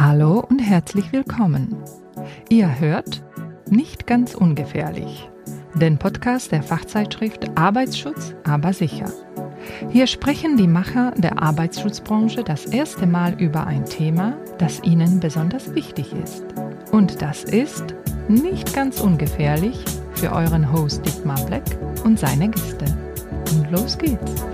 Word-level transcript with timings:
Hallo 0.00 0.44
und 0.48 0.60
herzlich 0.60 1.10
willkommen. 1.10 1.74
Ihr 2.48 2.78
hört 2.78 3.20
Nicht 3.68 4.06
ganz 4.06 4.36
ungefährlich, 4.36 5.28
den 5.74 5.98
Podcast 5.98 6.52
der 6.52 6.62
Fachzeitschrift 6.62 7.58
Arbeitsschutz, 7.58 8.32
aber 8.44 8.72
sicher. 8.72 9.10
Hier 9.90 10.06
sprechen 10.06 10.56
die 10.56 10.68
Macher 10.68 11.10
der 11.16 11.42
Arbeitsschutzbranche 11.42 12.44
das 12.44 12.66
erste 12.66 13.08
Mal 13.08 13.34
über 13.42 13.66
ein 13.66 13.86
Thema, 13.86 14.36
das 14.58 14.80
ihnen 14.84 15.18
besonders 15.18 15.74
wichtig 15.74 16.12
ist. 16.12 16.44
Und 16.92 17.20
das 17.20 17.42
ist 17.42 17.96
nicht 18.28 18.72
ganz 18.74 19.00
ungefährlich 19.00 19.84
für 20.14 20.30
euren 20.30 20.72
Host 20.72 21.04
Dietmar 21.06 21.44
Black 21.46 21.76
und 22.04 22.20
seine 22.20 22.48
Gäste. 22.48 22.84
Und 23.50 23.68
los 23.72 23.98
geht's. 23.98 24.44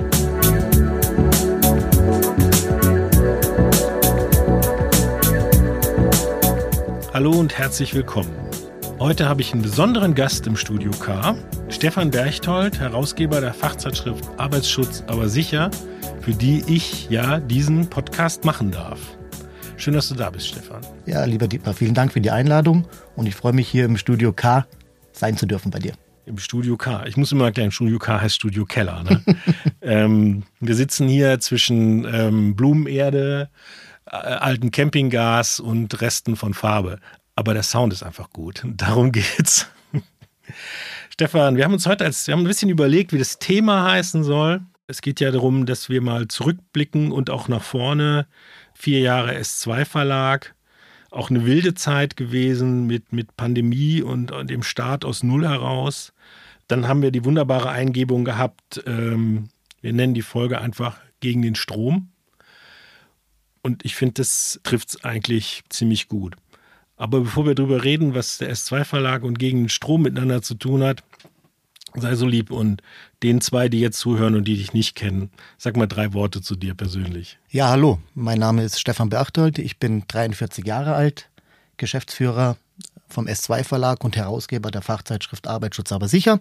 Hallo 7.14 7.30
und 7.30 7.56
herzlich 7.56 7.94
willkommen. 7.94 8.34
Heute 8.98 9.28
habe 9.28 9.40
ich 9.40 9.52
einen 9.52 9.62
besonderen 9.62 10.16
Gast 10.16 10.48
im 10.48 10.56
Studio 10.56 10.90
K. 10.90 11.36
Stefan 11.68 12.10
Berchtold, 12.10 12.80
Herausgeber 12.80 13.40
der 13.40 13.54
Fachzeitschrift 13.54 14.28
Arbeitsschutz, 14.36 15.04
aber 15.06 15.28
sicher, 15.28 15.70
für 16.22 16.32
die 16.32 16.64
ich 16.66 17.08
ja 17.10 17.38
diesen 17.38 17.88
Podcast 17.88 18.44
machen 18.44 18.72
darf. 18.72 18.98
Schön, 19.76 19.94
dass 19.94 20.08
du 20.08 20.16
da 20.16 20.28
bist, 20.28 20.48
Stefan. 20.48 20.80
Ja, 21.06 21.24
lieber 21.24 21.46
Dietmar, 21.46 21.74
vielen 21.74 21.94
Dank 21.94 22.12
für 22.12 22.20
die 22.20 22.32
Einladung 22.32 22.84
und 23.14 23.26
ich 23.26 23.36
freue 23.36 23.52
mich 23.52 23.68
hier 23.68 23.84
im 23.84 23.96
Studio 23.96 24.32
K 24.32 24.66
sein 25.12 25.36
zu 25.36 25.46
dürfen 25.46 25.70
bei 25.70 25.78
dir. 25.78 25.92
Im 26.26 26.38
Studio 26.38 26.76
K. 26.76 27.06
Ich 27.06 27.16
muss 27.16 27.30
immer 27.30 27.44
erklären, 27.44 27.70
Studio 27.70 28.00
K 28.00 28.20
heißt 28.22 28.34
Studio 28.34 28.64
Keller. 28.64 29.04
Ne? 29.04 29.22
ähm, 29.82 30.42
wir 30.58 30.74
sitzen 30.74 31.06
hier 31.06 31.38
zwischen 31.38 32.12
ähm, 32.12 32.56
Blumenerde, 32.56 33.50
äh, 34.06 34.16
alten 34.16 34.70
Campinggas 34.70 35.60
und 35.60 36.00
Resten 36.00 36.36
von 36.36 36.54
Farbe. 36.54 36.98
Aber 37.36 37.54
der 37.54 37.62
Sound 37.62 37.92
ist 37.92 38.02
einfach 38.02 38.30
gut. 38.30 38.62
Darum 38.76 39.12
geht's. 39.12 39.68
Stefan, 41.10 41.56
wir 41.56 41.64
haben 41.64 41.74
uns 41.74 41.86
heute 41.86 42.04
als, 42.04 42.26
wir 42.26 42.32
haben 42.32 42.42
ein 42.42 42.48
bisschen 42.48 42.70
überlegt, 42.70 43.12
wie 43.12 43.18
das 43.18 43.38
Thema 43.38 43.90
heißen 43.90 44.24
soll. 44.24 44.62
Es 44.86 45.00
geht 45.00 45.20
ja 45.20 45.30
darum, 45.30 45.64
dass 45.64 45.88
wir 45.88 46.02
mal 46.02 46.28
zurückblicken 46.28 47.10
und 47.10 47.30
auch 47.30 47.48
nach 47.48 47.62
vorne. 47.62 48.26
Vier 48.74 49.00
Jahre 49.00 49.34
S2 49.36 49.84
Verlag. 49.84 50.54
Auch 51.10 51.30
eine 51.30 51.46
wilde 51.46 51.74
Zeit 51.74 52.16
gewesen 52.16 52.86
mit, 52.86 53.12
mit 53.12 53.36
Pandemie 53.36 54.02
und, 54.02 54.32
und 54.32 54.50
dem 54.50 54.62
Start 54.62 55.04
aus 55.04 55.22
Null 55.22 55.46
heraus. 55.46 56.12
Dann 56.66 56.88
haben 56.88 57.02
wir 57.02 57.12
die 57.12 57.24
wunderbare 57.24 57.70
Eingebung 57.70 58.24
gehabt, 58.24 58.82
ähm, 58.86 59.48
wir 59.80 59.92
nennen 59.92 60.14
die 60.14 60.22
Folge 60.22 60.60
einfach 60.60 60.96
gegen 61.20 61.42
den 61.42 61.54
Strom. 61.54 62.08
Und 63.64 63.82
ich 63.82 63.94
finde, 63.94 64.14
das 64.14 64.60
trifft 64.62 64.90
es 64.90 65.04
eigentlich 65.04 65.64
ziemlich 65.70 66.08
gut. 66.08 66.36
Aber 66.98 67.20
bevor 67.20 67.46
wir 67.46 67.54
darüber 67.54 67.82
reden, 67.82 68.14
was 68.14 68.36
der 68.36 68.52
S2-Verlag 68.52 69.22
und 69.22 69.38
gegen 69.38 69.62
den 69.62 69.68
Strom 69.70 70.02
miteinander 70.02 70.42
zu 70.42 70.54
tun 70.54 70.84
hat, 70.84 71.02
sei 71.94 72.14
so 72.14 72.26
lieb 72.26 72.50
und 72.50 72.82
den 73.22 73.40
zwei, 73.40 73.70
die 73.70 73.80
jetzt 73.80 73.98
zuhören 73.98 74.34
und 74.34 74.44
die 74.44 74.58
dich 74.58 74.74
nicht 74.74 74.94
kennen, 74.96 75.30
sag 75.56 75.78
mal 75.78 75.86
drei 75.86 76.12
Worte 76.12 76.42
zu 76.42 76.56
dir 76.56 76.74
persönlich. 76.74 77.38
Ja, 77.48 77.70
hallo, 77.70 78.00
mein 78.14 78.38
Name 78.38 78.64
ist 78.64 78.78
Stefan 78.78 79.08
Berchtold, 79.08 79.58
ich 79.58 79.78
bin 79.78 80.04
43 80.08 80.66
Jahre 80.66 80.94
alt, 80.94 81.30
Geschäftsführer 81.78 82.58
vom 83.08 83.26
S2 83.26 83.64
Verlag 83.64 84.04
und 84.04 84.14
Herausgeber 84.14 84.70
der 84.70 84.82
Fachzeitschrift 84.82 85.46
Arbeitsschutz 85.46 85.90
aber 85.90 86.08
sicher, 86.08 86.38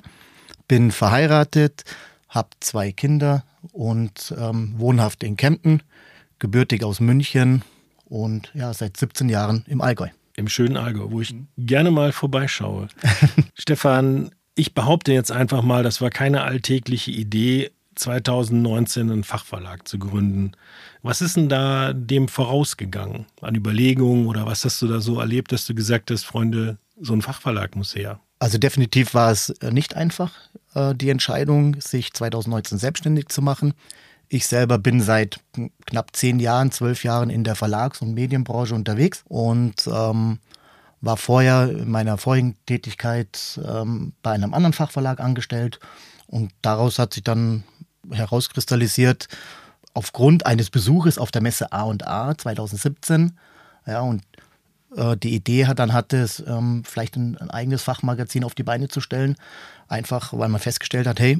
bin 0.68 0.92
verheiratet, 0.92 1.86
habe 2.28 2.50
zwei 2.60 2.92
Kinder 2.92 3.46
und 3.72 4.36
ähm, 4.38 4.74
wohnhaft 4.78 5.24
in 5.24 5.38
Kempten 5.38 5.84
gebürtig 6.44 6.84
aus 6.84 7.00
München 7.00 7.62
und 8.04 8.52
ja, 8.54 8.74
seit 8.74 8.98
17 8.98 9.30
Jahren 9.30 9.64
im 9.66 9.80
Allgäu. 9.80 10.10
Im 10.36 10.50
schönen 10.50 10.76
Allgäu, 10.76 11.06
wo 11.10 11.22
ich 11.22 11.34
gerne 11.58 11.90
mal 11.90 12.12
vorbeischaue. 12.12 12.90
Stefan, 13.54 14.32
ich 14.54 14.74
behaupte 14.74 15.14
jetzt 15.14 15.32
einfach 15.32 15.62
mal, 15.62 15.84
das 15.84 16.02
war 16.02 16.10
keine 16.10 16.44
alltägliche 16.44 17.12
Idee, 17.12 17.72
2019 17.96 19.10
einen 19.10 19.24
Fachverlag 19.24 19.88
zu 19.88 19.98
gründen. 20.00 20.52
Was 21.02 21.22
ist 21.22 21.38
denn 21.38 21.48
da 21.48 21.94
dem 21.94 22.28
vorausgegangen 22.28 23.26
an 23.40 23.56
Überlegungen 23.56 24.28
oder 24.28 24.46
was 24.46 24.66
hast 24.66 24.82
du 24.82 24.88
da 24.88 25.00
so 25.00 25.22
erlebt, 25.22 25.54
dass 25.54 25.66
du 25.66 25.74
gesagt 25.74 26.12
hast, 26.12 26.26
Freunde, 26.26 26.78
so 27.00 27.14
ein 27.14 27.22
Fachverlag 27.22 27.78
muss 27.78 27.96
her? 27.96 28.20
Also 28.40 28.58
definitiv 28.58 29.14
war 29.14 29.32
es 29.32 29.54
nicht 29.72 29.96
einfach, 29.96 30.34
äh, 30.76 30.94
die 30.94 31.10
Entscheidung, 31.10 31.80
sich 31.80 32.12
2019 32.12 32.80
selbstständig 32.80 33.30
zu 33.30 33.42
machen. 33.42 33.76
Ich 34.34 34.48
selber 34.48 34.80
bin 34.80 35.00
seit 35.00 35.40
knapp 35.86 36.16
zehn 36.16 36.40
Jahren, 36.40 36.72
zwölf 36.72 37.04
Jahren 37.04 37.30
in 37.30 37.44
der 37.44 37.54
Verlags- 37.54 38.02
und 38.02 38.16
Medienbranche 38.16 38.74
unterwegs 38.74 39.24
und 39.28 39.86
ähm, 39.86 40.40
war 41.02 41.18
vorher 41.18 41.70
in 41.70 41.92
meiner 41.92 42.18
vorigen 42.18 42.56
Tätigkeit 42.66 43.60
ähm, 43.64 44.14
bei 44.24 44.32
einem 44.32 44.56
anderen 44.56 44.74
Fachverlag 44.74 45.20
angestellt 45.20 45.80
und 46.26 46.52
daraus 46.64 46.98
hat 46.98 47.14
sich 47.14 47.22
dann 47.22 47.64
herauskristallisiert, 48.10 49.28
aufgrund 49.94 50.48
eines 50.48 50.72
Besuches 50.72 51.20
auf 51.20 51.30
der 51.30 51.44
Messe 51.44 51.72
A&A 51.72 52.36
2017, 52.36 53.38
ja, 53.86 54.02
und 54.02 54.24
äh, 54.96 55.16
die 55.16 55.36
Idee 55.36 55.68
hat, 55.68 55.78
dann 55.78 55.94
hatte 55.94 56.18
es, 56.18 56.40
ähm, 56.48 56.82
vielleicht 56.86 57.18
ein, 57.18 57.38
ein, 57.38 57.52
eigenes 57.52 57.84
Fachmagazin 57.84 58.44
auf 58.44 58.56
die 58.56 58.64
Beine 58.64 58.88
zu 58.88 59.00
stellen, 59.00 59.36
einfach 59.88 60.34
weil 60.34 60.50
man 60.50 60.60
festgestellt 60.60 61.06
hat, 61.06 61.20
hey, 61.20 61.40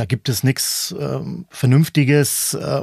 da 0.00 0.06
gibt 0.06 0.30
es 0.30 0.42
nichts 0.42 0.94
ähm, 0.98 1.44
Vernünftiges, 1.50 2.54
äh, 2.54 2.82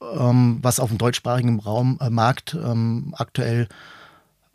ähm, 0.00 0.58
was 0.62 0.78
auf 0.78 0.90
dem 0.90 0.98
deutschsprachigen 0.98 1.58
Raum, 1.58 1.98
äh, 2.00 2.08
Markt 2.08 2.54
ähm, 2.54 3.12
aktuell 3.18 3.66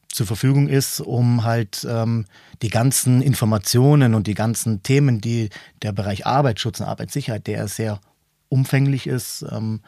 zur 0.07 0.25
Verfügung 0.25 0.69
ist, 0.69 1.01
um 1.01 1.43
halt 1.43 1.85
ähm, 1.89 2.27
die 2.61 2.69
ganzen 2.69 3.21
Informationen 3.21 4.13
und 4.13 4.25
die 4.25 4.35
ganzen 4.35 4.83
Themen, 4.83 5.19
die 5.19 5.49
der 5.81 5.91
Bereich 5.91 6.25
Arbeitsschutz 6.25 6.79
und 6.79 6.85
Arbeitssicherheit, 6.85 7.45
der 7.45 7.67
sehr 7.67 7.99
umfänglich 8.47 9.05
ist, 9.05 9.45
ähm, 9.51 9.81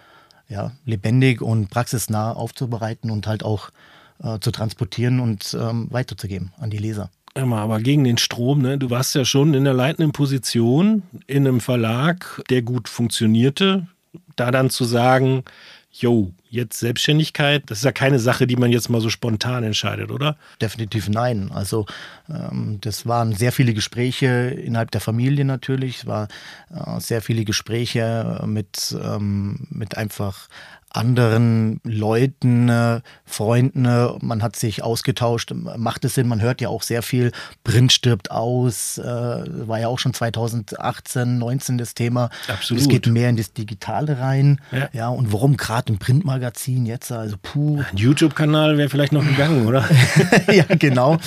ja, 0.49 0.73
lebendig 0.83 1.41
und 1.41 1.69
praxisnah 1.69 2.33
aufzubereiten 2.33 3.09
und 3.11 3.27
halt 3.27 3.43
auch 3.43 3.69
äh, 4.21 4.39
zu 4.39 4.51
transportieren 4.51 5.21
und 5.21 5.57
ähm, 5.57 5.87
weiterzugeben 5.89 6.51
an 6.57 6.69
die 6.69 6.79
Leser. 6.79 7.09
Aber 7.35 7.81
gegen 7.81 8.05
den 8.05 8.17
Strom, 8.17 8.61
ne? 8.61 8.77
du 8.77 8.89
warst 8.89 9.13
ja 9.13 9.25
schon 9.25 9.53
in 9.53 9.65
der 9.65 9.73
leitenden 9.73 10.13
Position 10.13 11.03
in 11.27 11.45
einem 11.45 11.59
Verlag, 11.59 12.41
der 12.49 12.61
gut 12.61 12.87
funktionierte. 12.87 13.87
Da 14.37 14.51
dann 14.51 14.69
zu 14.69 14.85
sagen, 14.85 15.43
jo, 15.91 16.31
jetzt 16.49 16.79
Selbstständigkeit, 16.79 17.63
das 17.67 17.79
ist 17.79 17.83
ja 17.83 17.91
keine 17.91 18.19
Sache, 18.19 18.47
die 18.47 18.55
man 18.55 18.71
jetzt 18.71 18.89
mal 18.89 19.01
so 19.01 19.09
spontan 19.09 19.63
entscheidet, 19.63 20.11
oder? 20.11 20.37
Definitiv 20.61 21.09
nein. 21.09 21.51
Also 21.53 21.85
ähm, 22.29 22.79
das 22.81 23.05
waren 23.05 23.33
sehr 23.33 23.51
viele 23.51 23.73
Gespräche 23.73 24.27
innerhalb 24.27 24.91
der 24.91 25.01
Familie 25.01 25.45
natürlich. 25.45 25.99
Es 25.99 26.05
war 26.05 26.27
äh, 26.73 26.99
sehr 26.99 27.21
viele 27.21 27.45
Gespräche 27.45 28.41
mit, 28.45 28.95
ähm, 29.01 29.67
mit 29.69 29.97
einfach 29.97 30.47
anderen 30.95 31.79
Leuten, 31.83 32.69
äh, 32.69 33.01
Freunden, 33.25 33.85
äh, 33.85 34.09
man 34.21 34.41
hat 34.41 34.55
sich 34.55 34.83
ausgetauscht, 34.83 35.53
macht 35.53 36.05
es 36.05 36.15
Sinn, 36.15 36.27
man 36.27 36.41
hört 36.41 36.61
ja 36.61 36.69
auch 36.69 36.81
sehr 36.81 37.01
viel, 37.01 37.31
Print 37.63 37.91
stirbt 37.91 38.31
aus, 38.31 38.97
äh, 38.97 39.03
war 39.03 39.79
ja 39.79 39.87
auch 39.87 39.99
schon 39.99 40.13
2018, 40.13 41.37
19 41.37 41.77
das 41.77 41.93
Thema. 41.93 42.29
Absolut. 42.47 42.83
Es 42.83 42.89
geht 42.89 43.07
mehr 43.07 43.29
in 43.29 43.37
das 43.37 43.53
Digitale 43.53 44.19
rein, 44.19 44.59
ja, 44.71 44.89
ja 44.93 45.09
und 45.09 45.31
warum 45.31 45.57
gerade 45.57 45.91
im 45.91 45.99
Printmagazin 45.99 46.85
jetzt, 46.85 47.11
also 47.11 47.35
puh. 47.41 47.79
Ein 47.91 47.97
YouTube-Kanal 47.97 48.77
wäre 48.77 48.89
vielleicht 48.89 49.11
noch 49.11 49.25
gegangen, 49.25 49.65
oder? 49.67 49.87
ja, 50.51 50.65
genau, 50.69 51.17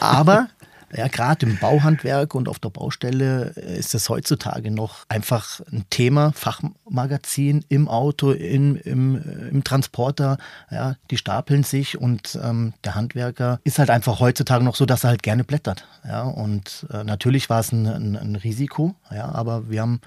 aber 0.00 0.48
ja, 0.94 1.08
gerade 1.08 1.46
im 1.46 1.58
Bauhandwerk 1.58 2.34
und 2.34 2.48
auf 2.48 2.58
der 2.58 2.70
Baustelle 2.70 3.52
äh, 3.56 3.78
ist 3.78 3.94
es 3.94 4.08
heutzutage 4.08 4.70
noch 4.70 5.04
einfach 5.08 5.60
ein 5.70 5.84
Thema, 5.90 6.32
Fachmagazin 6.32 7.64
im 7.68 7.88
Auto, 7.88 8.30
in, 8.30 8.76
im, 8.76 9.16
äh, 9.16 9.48
im 9.48 9.64
Transporter. 9.64 10.38
Ja, 10.70 10.96
die 11.10 11.16
stapeln 11.16 11.62
sich 11.62 11.98
und 11.98 12.38
ähm, 12.42 12.72
der 12.84 12.94
Handwerker 12.94 13.60
ist 13.64 13.78
halt 13.78 13.90
einfach 13.90 14.20
heutzutage 14.20 14.64
noch 14.64 14.76
so, 14.76 14.86
dass 14.86 15.04
er 15.04 15.10
halt 15.10 15.22
gerne 15.22 15.44
blättert. 15.44 15.86
Ja, 16.04 16.22
und 16.22 16.86
äh, 16.92 17.04
natürlich 17.04 17.50
war 17.50 17.60
es 17.60 17.72
ein, 17.72 17.86
ein, 17.86 18.16
ein, 18.16 18.36
Risiko, 18.36 18.94
ja, 19.10 19.26
aber 19.26 19.68
wir 19.68 19.82
haben 19.82 20.00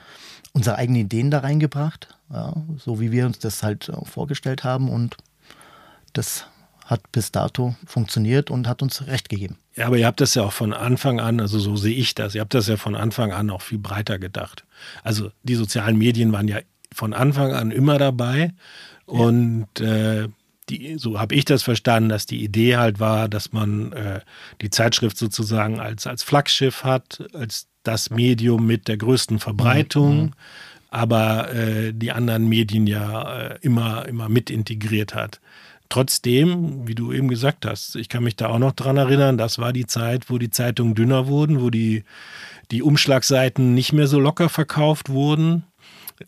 unsere 0.53 0.77
eigenen 0.77 1.01
Ideen 1.01 1.31
da 1.31 1.39
reingebracht, 1.39 2.15
ja, 2.33 2.53
so 2.77 2.99
wie 2.99 3.11
wir 3.11 3.25
uns 3.25 3.39
das 3.39 3.61
halt 3.61 3.89
äh, 3.89 4.05
vorgestellt 4.05 4.63
haben 4.63 4.89
und 4.89 5.17
das 6.13 6.45
hat 6.91 7.11
bis 7.11 7.31
dato 7.31 7.75
funktioniert 7.85 8.51
und 8.51 8.67
hat 8.67 8.81
uns 8.81 9.07
recht 9.07 9.29
gegeben. 9.29 9.57
Ja, 9.75 9.87
aber 9.87 9.97
ihr 9.97 10.05
habt 10.05 10.19
das 10.19 10.35
ja 10.35 10.43
auch 10.43 10.51
von 10.51 10.73
Anfang 10.73 11.21
an, 11.21 11.39
also 11.39 11.57
so 11.57 11.77
sehe 11.77 11.95
ich 11.95 12.13
das, 12.13 12.35
ihr 12.35 12.41
habt 12.41 12.53
das 12.53 12.67
ja 12.67 12.75
von 12.75 12.95
Anfang 12.95 13.31
an 13.31 13.49
auch 13.49 13.61
viel 13.61 13.79
breiter 13.79 14.19
gedacht. 14.19 14.65
Also 15.01 15.31
die 15.43 15.55
sozialen 15.55 15.97
Medien 15.97 16.33
waren 16.33 16.49
ja 16.49 16.59
von 16.93 17.13
Anfang 17.13 17.53
an 17.53 17.71
immer 17.71 17.97
dabei 17.97 18.53
und 19.05 19.79
äh, 19.79 20.27
die, 20.69 20.97
so 20.97 21.19
habe 21.19 21.33
ich 21.33 21.45
das 21.45 21.63
verstanden, 21.63 22.09
dass 22.09 22.25
die 22.25 22.43
Idee 22.43 22.75
halt 22.75 22.99
war, 22.99 23.29
dass 23.29 23.53
man 23.53 23.93
äh, 23.93 24.19
die 24.61 24.69
Zeitschrift 24.69 25.17
sozusagen 25.17 25.79
als, 25.79 26.05
als 26.05 26.23
Flaggschiff 26.23 26.83
hat, 26.83 27.23
als 27.33 27.67
das 27.83 28.09
Medium 28.09 28.67
mit 28.67 28.89
der 28.89 28.97
größten 28.97 29.39
Verbreitung. 29.39 30.21
Mhm. 30.25 30.33
aber 30.89 31.53
äh, 31.53 31.93
die 31.93 32.11
anderen 32.11 32.49
Medien 32.49 32.85
ja 32.85 33.39
äh, 33.39 33.59
immer, 33.61 34.05
immer 34.09 34.27
mit 34.27 34.49
integriert 34.49 35.15
hat. 35.15 35.39
Trotzdem, 35.91 36.87
wie 36.87 36.95
du 36.95 37.11
eben 37.11 37.27
gesagt 37.27 37.65
hast, 37.65 37.95
ich 37.95 38.09
kann 38.09 38.23
mich 38.23 38.35
da 38.35 38.47
auch 38.47 38.59
noch 38.59 38.71
dran 38.71 38.97
erinnern, 38.97 39.37
das 39.37 39.59
war 39.59 39.73
die 39.73 39.85
Zeit, 39.85 40.29
wo 40.29 40.37
die 40.37 40.49
Zeitungen 40.49 40.95
dünner 40.95 41.27
wurden, 41.27 41.61
wo 41.61 41.69
die, 41.69 42.03
die 42.71 42.81
Umschlagseiten 42.81 43.73
nicht 43.73 43.93
mehr 43.93 44.07
so 44.07 44.19
locker 44.19 44.49
verkauft 44.49 45.09
wurden. 45.09 45.63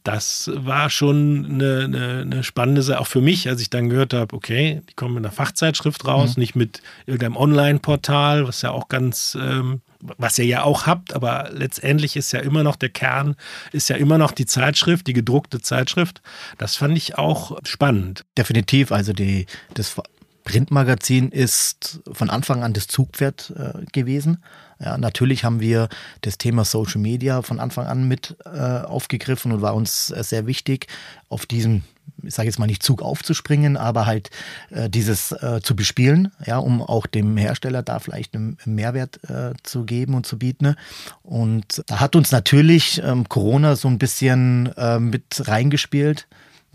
Das 0.03 0.51
war 0.53 0.89
schon 0.89 1.45
eine, 1.45 1.83
eine, 1.85 2.21
eine 2.21 2.43
spannende 2.43 2.81
Sache, 2.81 2.99
auch 2.99 3.07
für 3.07 3.21
mich, 3.21 3.47
als 3.47 3.61
ich 3.61 3.69
dann 3.69 3.89
gehört 3.89 4.13
habe, 4.13 4.35
okay, 4.35 4.81
die 4.89 4.93
kommen 4.95 5.15
mit 5.15 5.23
einer 5.23 5.31
Fachzeitschrift 5.31 6.05
raus, 6.05 6.35
mhm. 6.35 6.41
nicht 6.41 6.55
mit 6.55 6.81
irgendeinem 7.05 7.37
Online-Portal, 7.37 8.47
was 8.47 8.63
ja 8.63 8.71
auch 8.71 8.89
ganz 8.89 9.37
ähm, 9.39 9.81
was 10.17 10.37
ihr 10.37 10.45
ja 10.45 10.63
auch 10.63 10.85
habt, 10.85 11.13
aber 11.13 11.49
letztendlich 11.51 12.15
ist 12.15 12.31
ja 12.33 12.39
immer 12.39 12.63
noch 12.63 12.75
der 12.75 12.89
Kern, 12.89 13.35
ist 13.71 13.89
ja 13.89 13.95
immer 13.95 14.17
noch 14.17 14.31
die 14.31 14.45
Zeitschrift, 14.45 15.07
die 15.07 15.13
gedruckte 15.13 15.61
Zeitschrift. 15.61 16.21
Das 16.57 16.75
fand 16.75 16.97
ich 16.97 17.17
auch 17.17 17.57
spannend. 17.63 18.25
Definitiv, 18.37 18.91
also 18.91 19.13
die, 19.13 19.45
das 19.73 19.95
Printmagazin 20.43 21.29
ist 21.29 22.01
von 22.11 22.29
Anfang 22.29 22.63
an 22.63 22.73
das 22.73 22.87
Zugpferd 22.87 23.53
äh, 23.55 23.85
gewesen. 23.91 24.43
Ja, 24.79 24.97
natürlich 24.97 25.45
haben 25.45 25.61
wir 25.61 25.87
das 26.21 26.37
Thema 26.37 26.65
Social 26.65 26.99
Media 26.99 27.41
von 27.41 27.59
Anfang 27.59 27.87
an 27.87 28.07
mit 28.07 28.35
äh, 28.45 28.49
aufgegriffen 28.49 29.51
und 29.53 29.61
war 29.61 29.75
uns 29.75 30.11
äh, 30.11 30.23
sehr 30.23 30.45
wichtig, 30.45 30.87
auf 31.29 31.45
diesen 31.45 31.83
ich 32.23 32.33
sage 32.33 32.47
jetzt 32.47 32.59
mal 32.59 32.67
nicht 32.67 32.83
Zug 32.83 33.01
aufzuspringen, 33.01 33.77
aber 33.77 34.05
halt 34.05 34.29
äh, 34.69 34.89
dieses 34.89 35.31
äh, 35.31 35.59
zu 35.61 35.75
bespielen, 35.75 36.31
ja, 36.45 36.57
um 36.57 36.81
auch 36.81 37.05
dem 37.05 37.37
Hersteller 37.37 37.83
da 37.83 37.99
vielleicht 37.99 38.35
einen 38.35 38.57
Mehrwert 38.65 39.19
äh, 39.29 39.53
zu 39.63 39.83
geben 39.83 40.13
und 40.15 40.25
zu 40.25 40.37
bieten. 40.37 40.75
Und 41.21 41.83
da 41.87 41.99
hat 41.99 42.15
uns 42.15 42.31
natürlich 42.31 43.01
ähm, 43.03 43.27
Corona 43.29 43.75
so 43.75 43.87
ein 43.87 43.99
bisschen 43.99 44.71
äh, 44.77 44.99
mit 44.99 45.47
reingespielt, 45.47 46.27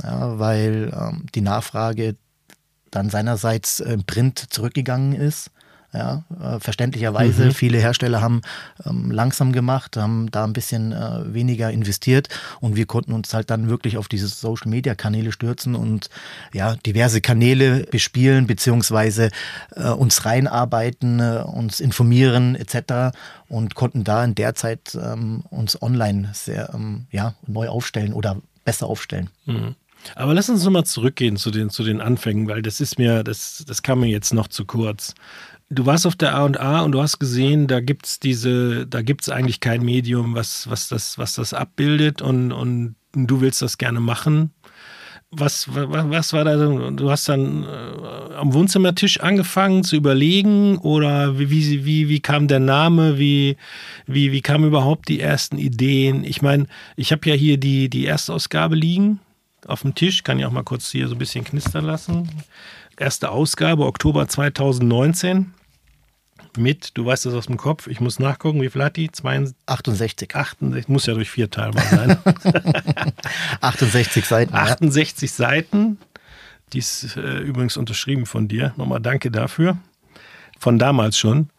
ja, 0.03 0.39
weil 0.39 0.93
ähm, 0.95 1.27
die 1.35 1.41
Nachfrage 1.41 2.17
dann 2.91 3.11
seinerseits 3.11 3.81
im 3.81 4.05
Print 4.05 4.39
zurückgegangen 4.51 5.15
ist. 5.15 5.51
Ja, 5.95 6.23
äh, 6.39 6.61
verständlicherweise, 6.61 7.47
mhm. 7.47 7.53
viele 7.53 7.79
Hersteller 7.79 8.21
haben 8.21 8.43
ähm, 8.85 9.11
langsam 9.11 9.53
gemacht, 9.53 9.97
haben 9.97 10.31
da 10.31 10.45
ein 10.45 10.53
bisschen 10.53 10.93
äh, 10.93 11.33
weniger 11.33 11.71
investiert 11.71 12.29
und 12.61 12.77
wir 12.77 12.85
konnten 12.85 13.13
uns 13.15 13.33
halt 13.33 13.49
dann 13.49 13.71
wirklich 13.71 13.97
auf 13.97 14.07
diese 14.07 14.29
Social 14.29 14.69
Media 14.69 14.95
Kanäle 14.95 15.33
stürzen 15.33 15.75
und 15.75 16.11
ja, 16.53 16.77
diverse 16.77 17.23
Kanäle 17.23 17.87
bespielen, 17.91 18.47
beziehungsweise 18.47 19.31
äh, 19.77 19.89
uns 19.89 20.27
reinarbeiten, 20.27 21.21
äh, 21.21 21.43
uns 21.47 21.81
informieren 21.81 22.55
etc. 22.55 23.17
und 23.49 23.75
konnten 23.75 24.05
da 24.05 24.23
in 24.23 24.35
der 24.35 24.55
Zeit 24.55 24.95
ähm, 24.95 25.45
uns 25.49 25.81
online 25.81 26.29
sehr 26.35 26.71
ähm, 26.75 27.07
ja, 27.11 27.35
neu 27.47 27.69
aufstellen 27.69 28.13
oder 28.13 28.37
besser 28.63 28.89
aufstellen. 28.89 29.31
Mhm. 29.47 29.75
Aber 30.15 30.35
lass 30.35 30.49
uns 30.49 30.65
nochmal 30.65 30.85
zurückgehen 30.85 31.37
zu 31.37 31.51
den, 31.51 31.71
zu 31.71 31.83
den 31.83 32.01
Anfängen, 32.01 32.47
weil 32.49 32.63
das 32.63 32.81
ist 32.81 32.99
mir, 32.99 33.25
das, 33.25 33.65
das 33.67 33.83
kam 33.83 34.01
mir 34.01 34.09
jetzt 34.09 34.33
noch 34.33 34.49
zu 34.49 34.65
kurz 34.65 35.15
du 35.71 35.87
warst 35.87 36.07
auf 36.07 36.17
der 36.17 36.35
A&A 36.35 36.81
und 36.81 36.93
du 36.93 37.03
hast 37.03 37.19
gesehen, 37.19 37.67
da 37.67 37.81
gibt's 37.81 38.21
diese, 38.21 38.87
da 38.87 39.03
gibt's 39.03 39.29
eigentlich 39.29 39.61
kein 39.61 39.83
Medium, 39.83 40.35
was, 40.35 40.69
was 40.71 40.89
das, 40.89 41.19
was 41.19 41.35
das 41.35 41.53
abbildet 41.53 42.23
und, 42.23 42.53
und 42.53 42.97
du 43.13 43.41
willst 43.41 43.63
das 43.63 43.79
gerne 43.79 44.01
machen. 44.01 44.53
Was, 45.31 45.69
was, 45.75 46.09
was 46.09 46.33
war 46.33 46.45
da? 46.45 46.57
Du 46.57 47.11
hast 47.11 47.29
dann 47.29 47.63
äh, 47.65 48.35
am 48.35 48.55
Wohnzimmertisch 48.55 49.21
angefangen 49.21 49.85
zu 49.85 49.95
überlegen 49.95 50.79
oder 50.79 51.39
wie, 51.39 51.51
wie, 51.51 51.85
wie, 51.85 52.09
wie 52.09 52.21
kam 52.21 52.49
der 52.49 52.61
Name? 52.61 53.19
Wie, 53.19 53.59
wie, 54.07 54.33
wie 54.33 54.41
kamen 54.41 54.65
überhaupt 54.65 55.11
die 55.11 55.21
ersten 55.21 55.59
Ideen? 55.59 56.25
Ich 56.25 56.41
meine, 56.41 56.67
ich 56.97 57.13
habe 57.13 57.29
ja 57.29 57.35
hier 57.35 57.59
die, 57.59 57.91
die 57.91 58.07
Erstausgabe 58.07 58.75
liegen 58.75 59.21
auf 59.67 59.83
dem 59.83 59.95
Tisch, 59.95 60.25
kann 60.25 60.39
ich 60.39 60.47
auch 60.47 60.53
mal 60.53 60.63
kurz 60.63 60.91
hier 60.91 61.09
so 61.09 61.15
ein 61.15 61.19
bisschen 61.19 61.45
knistern 61.45 61.85
lassen. 61.85 62.29
Erste 62.99 63.31
Ausgabe, 63.31 63.87
Oktober 63.87 64.27
2019 64.27 65.55
mit, 66.57 66.97
du 66.97 67.07
weißt 67.07 67.27
das 67.27 67.35
aus 67.35 67.47
dem 67.47 67.57
Kopf, 67.57 67.87
ich 67.87 68.01
muss 68.01 68.19
nachgucken, 68.19 68.61
wie 68.61 68.71
viel 68.71 68.83
hat 68.83 68.97
die? 68.97 69.09
68. 69.09 70.35
68, 70.35 70.89
muss 70.89 71.07
ja 71.07 71.15
durch 71.15 71.31
vier 71.31 71.49
teilbar 71.49 71.85
sein. 71.85 72.19
68 73.61 74.25
Seiten. 74.25 74.55
68 74.55 75.31
ja. 75.31 75.37
Seiten. 75.37 75.99
Die 76.73 76.79
ist 76.79 77.17
äh, 77.17 77.39
übrigens 77.39 77.77
unterschrieben 77.77 78.27
von 78.27 78.49
dir. 78.49 78.75
Nochmal 78.77 79.01
danke 79.01 79.31
dafür. 79.31 79.79
Von 80.59 80.79
damals 80.79 81.17
schon. 81.17 81.51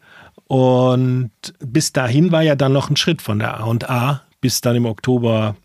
Und 0.46 1.30
bis 1.60 1.92
dahin 1.92 2.32
war 2.32 2.42
ja 2.42 2.54
dann 2.54 2.72
noch 2.72 2.90
ein 2.90 2.96
Schritt 2.96 3.22
von 3.22 3.38
der 3.38 3.60
A&A, 3.60 4.22
bis 4.40 4.60
dann 4.60 4.76
im 4.76 4.86
Oktober 4.86 5.56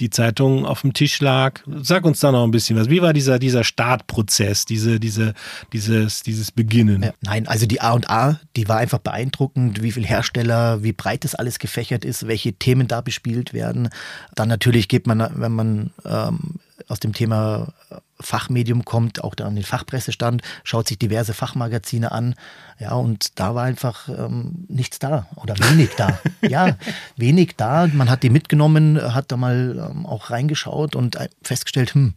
die 0.00 0.10
Zeitung 0.10 0.66
auf 0.66 0.80
dem 0.80 0.94
Tisch 0.94 1.20
lag. 1.20 1.60
Sag 1.82 2.04
uns 2.04 2.20
da 2.20 2.32
noch 2.32 2.44
ein 2.44 2.50
bisschen 2.50 2.76
was. 2.76 2.88
Wie 2.90 3.02
war 3.02 3.12
dieser, 3.12 3.38
dieser 3.38 3.62
Startprozess, 3.62 4.64
diese, 4.64 4.98
diese, 4.98 5.34
dieses, 5.72 6.22
dieses 6.22 6.50
Beginnen? 6.50 7.02
Ja, 7.02 7.12
nein, 7.20 7.46
also 7.46 7.66
die 7.66 7.80
A 7.80 7.92
und 7.92 8.10
A, 8.10 8.40
die 8.56 8.68
war 8.68 8.78
einfach 8.78 8.98
beeindruckend, 8.98 9.82
wie 9.82 9.92
viele 9.92 10.06
Hersteller, 10.06 10.82
wie 10.82 10.92
breit 10.92 11.24
das 11.24 11.34
alles 11.34 11.58
gefächert 11.58 12.04
ist, 12.04 12.26
welche 12.26 12.54
Themen 12.54 12.88
da 12.88 13.00
bespielt 13.00 13.52
werden. 13.52 13.90
Dann 14.34 14.48
natürlich 14.48 14.88
geht 14.88 15.06
man, 15.06 15.30
wenn 15.36 15.52
man 15.52 15.90
ähm, 16.04 16.58
aus 16.88 17.00
dem 17.00 17.12
Thema 17.12 17.72
Fachmedium 18.20 18.84
kommt, 18.84 19.22
auch 19.22 19.34
da 19.34 19.46
an 19.46 19.54
den 19.54 19.64
Fachpressestand, 19.64 20.42
schaut 20.64 20.88
sich 20.88 20.98
diverse 20.98 21.34
Fachmagazine 21.34 22.12
an. 22.12 22.34
Ja, 22.78 22.92
und 22.92 23.38
da 23.38 23.54
war 23.54 23.64
einfach 23.64 24.08
ähm, 24.08 24.64
nichts 24.68 24.98
da 24.98 25.26
oder 25.36 25.58
wenig 25.58 25.90
da. 25.96 26.18
ja, 26.40 26.76
wenig 27.16 27.56
da. 27.56 27.88
Man 27.92 28.10
hat 28.10 28.22
die 28.22 28.30
mitgenommen, 28.30 29.00
hat 29.14 29.32
da 29.32 29.36
mal 29.36 29.90
ähm, 29.90 30.06
auch 30.06 30.30
reingeschaut 30.30 30.96
und 30.96 31.16
äh, 31.16 31.28
festgestellt, 31.42 31.94
hm, 31.94 32.14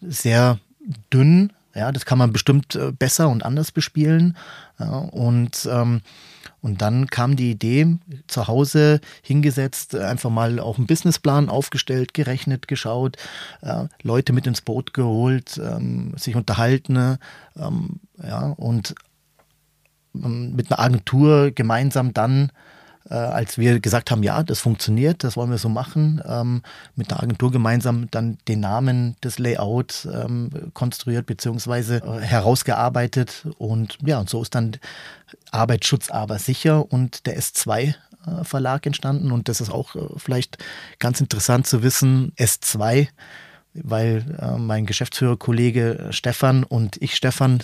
sehr 0.00 0.58
dünn. 1.12 1.52
Ja, 1.74 1.92
das 1.92 2.04
kann 2.04 2.18
man 2.18 2.32
bestimmt 2.32 2.74
äh, 2.74 2.92
besser 2.92 3.28
und 3.28 3.44
anders 3.44 3.70
bespielen. 3.70 4.36
Ja, 4.78 4.90
und 4.90 5.68
ähm, 5.70 6.00
und 6.62 6.82
dann 6.82 7.06
kam 7.06 7.36
die 7.36 7.50
Idee, 7.50 7.98
zu 8.26 8.48
Hause 8.48 9.00
hingesetzt, 9.22 9.94
einfach 9.94 10.30
mal 10.30 10.58
auch 10.60 10.76
einen 10.76 10.86
Businessplan 10.86 11.48
aufgestellt, 11.48 12.14
gerechnet, 12.14 12.68
geschaut, 12.68 13.16
äh, 13.62 13.84
Leute 14.02 14.32
mit 14.32 14.46
ins 14.46 14.60
Boot 14.60 14.92
geholt, 14.92 15.58
ähm, 15.58 16.14
sich 16.16 16.36
unterhalten 16.36 17.18
ähm, 17.56 18.00
ja, 18.22 18.54
und 18.56 18.94
ähm, 20.14 20.54
mit 20.54 20.70
einer 20.70 20.80
Agentur 20.80 21.50
gemeinsam 21.50 22.12
dann 22.12 22.52
äh, 23.08 23.14
als 23.14 23.56
wir 23.58 23.80
gesagt 23.80 24.10
haben, 24.10 24.22
ja, 24.22 24.42
das 24.42 24.60
funktioniert, 24.60 25.24
das 25.24 25.36
wollen 25.36 25.50
wir 25.50 25.58
so 25.58 25.68
machen, 25.68 26.22
ähm, 26.26 26.62
mit 26.96 27.10
der 27.10 27.22
Agentur 27.22 27.50
gemeinsam 27.50 28.10
dann 28.10 28.38
den 28.48 28.60
Namen 28.60 29.16
des 29.24 29.38
Layout 29.38 30.06
ähm, 30.12 30.50
konstruiert 30.74 31.26
bzw. 31.26 31.96
Äh, 31.96 32.20
herausgearbeitet 32.20 33.46
und 33.58 33.98
ja, 34.04 34.18
und 34.20 34.28
so 34.28 34.42
ist 34.42 34.54
dann 34.54 34.76
Arbeitsschutz 35.50 36.10
aber 36.10 36.38
sicher 36.38 36.90
und 36.92 37.26
der 37.26 37.38
S2 37.38 37.94
äh, 38.26 38.44
Verlag 38.44 38.86
entstanden 38.86 39.32
und 39.32 39.48
das 39.48 39.60
ist 39.60 39.70
auch 39.70 39.94
äh, 39.96 40.00
vielleicht 40.16 40.58
ganz 40.98 41.20
interessant 41.20 41.66
zu 41.66 41.82
wissen, 41.82 42.32
S2 42.36 43.08
weil 43.72 44.24
äh, 44.40 44.58
mein 44.58 44.84
Geschäftsführerkollege 44.84 46.08
Stefan 46.10 46.64
und 46.64 47.00
ich 47.00 47.14
Stefan 47.14 47.60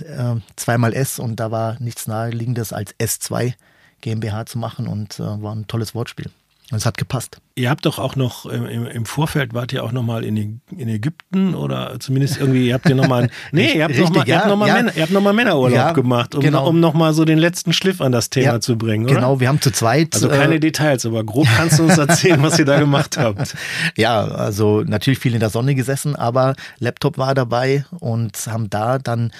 zweimal 0.54 0.94
S 0.94 1.18
und 1.18 1.40
da 1.40 1.50
war 1.50 1.76
nichts 1.80 2.06
naheliegendes 2.06 2.72
als 2.72 2.94
S2 2.94 3.54
GmbH 4.00 4.46
zu 4.46 4.58
machen 4.58 4.86
und 4.86 5.18
äh, 5.18 5.22
war 5.22 5.54
ein 5.54 5.66
tolles 5.66 5.94
Wortspiel. 5.94 6.30
Und 6.72 6.78
es 6.78 6.86
hat 6.86 6.98
gepasst. 6.98 7.38
Ihr 7.54 7.70
habt 7.70 7.86
doch 7.86 8.00
auch 8.00 8.16
noch 8.16 8.44
im, 8.44 8.86
im 8.86 9.06
Vorfeld 9.06 9.54
wart 9.54 9.72
ihr 9.72 9.84
auch 9.84 9.92
noch 9.92 10.02
mal 10.02 10.24
in, 10.24 10.60
in 10.76 10.88
Ägypten 10.88 11.54
oder 11.54 11.98
zumindest 12.00 12.38
irgendwie 12.38 12.66
ihr 12.66 12.74
habt 12.74 12.88
ihr 12.88 12.96
noch 12.96 13.06
mal 13.06 13.30
nee 13.52 13.72
ihr 13.72 13.84
habt 13.84 13.94
Richtig, 13.94 14.08
noch 14.08 14.16
mal, 14.16 14.28
ja, 14.28 14.34
ihr 14.34 14.40
habt 14.40 14.48
noch 14.48 14.56
mal, 14.56 14.66
ja. 14.66 14.74
Männer, 14.74 14.96
ihr 14.96 15.02
habt 15.02 15.12
noch 15.12 15.22
mal 15.22 15.32
Männerurlaub 15.32 15.78
ja, 15.78 15.92
gemacht 15.92 16.34
um, 16.34 16.40
genau. 16.40 16.68
um 16.68 16.80
noch 16.80 16.92
mal 16.92 17.14
so 17.14 17.24
den 17.24 17.38
letzten 17.38 17.72
Schliff 17.72 18.00
an 18.00 18.10
das 18.10 18.30
Thema 18.30 18.60
zu 18.60 18.76
bringen 18.76 19.04
oder? 19.04 19.14
genau 19.14 19.40
wir 19.40 19.46
haben 19.46 19.60
zu 19.60 19.70
zweit 19.70 20.14
also 20.14 20.28
keine 20.28 20.56
äh, 20.56 20.60
Details 20.60 21.06
aber 21.06 21.22
grob 21.22 21.46
kannst 21.56 21.78
du 21.78 21.84
uns 21.84 21.96
erzählen 21.96 22.42
was 22.42 22.58
ihr 22.58 22.64
da 22.64 22.80
gemacht 22.80 23.16
habt 23.16 23.54
ja 23.96 24.24
also 24.24 24.82
natürlich 24.82 25.20
viel 25.20 25.34
in 25.34 25.40
der 25.40 25.50
Sonne 25.50 25.76
gesessen 25.76 26.16
aber 26.16 26.56
Laptop 26.80 27.16
war 27.16 27.34
dabei 27.34 27.86
und 28.00 28.36
haben 28.48 28.68
da 28.68 28.98
dann 28.98 29.30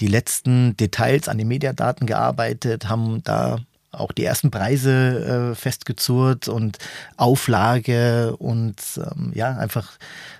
die 0.00 0.08
letzten 0.08 0.76
Details 0.76 1.28
an 1.28 1.38
den 1.38 1.46
Mediadaten 1.46 2.08
gearbeitet 2.08 2.88
haben 2.88 3.22
da 3.22 3.60
auch 3.92 4.12
die 4.12 4.24
ersten 4.24 4.50
Preise 4.50 5.52
äh, 5.52 5.54
festgezurrt 5.54 6.48
und 6.48 6.78
Auflage 7.16 8.36
und 8.36 8.76
ähm, 8.96 9.32
ja, 9.34 9.56
einfach 9.56 9.92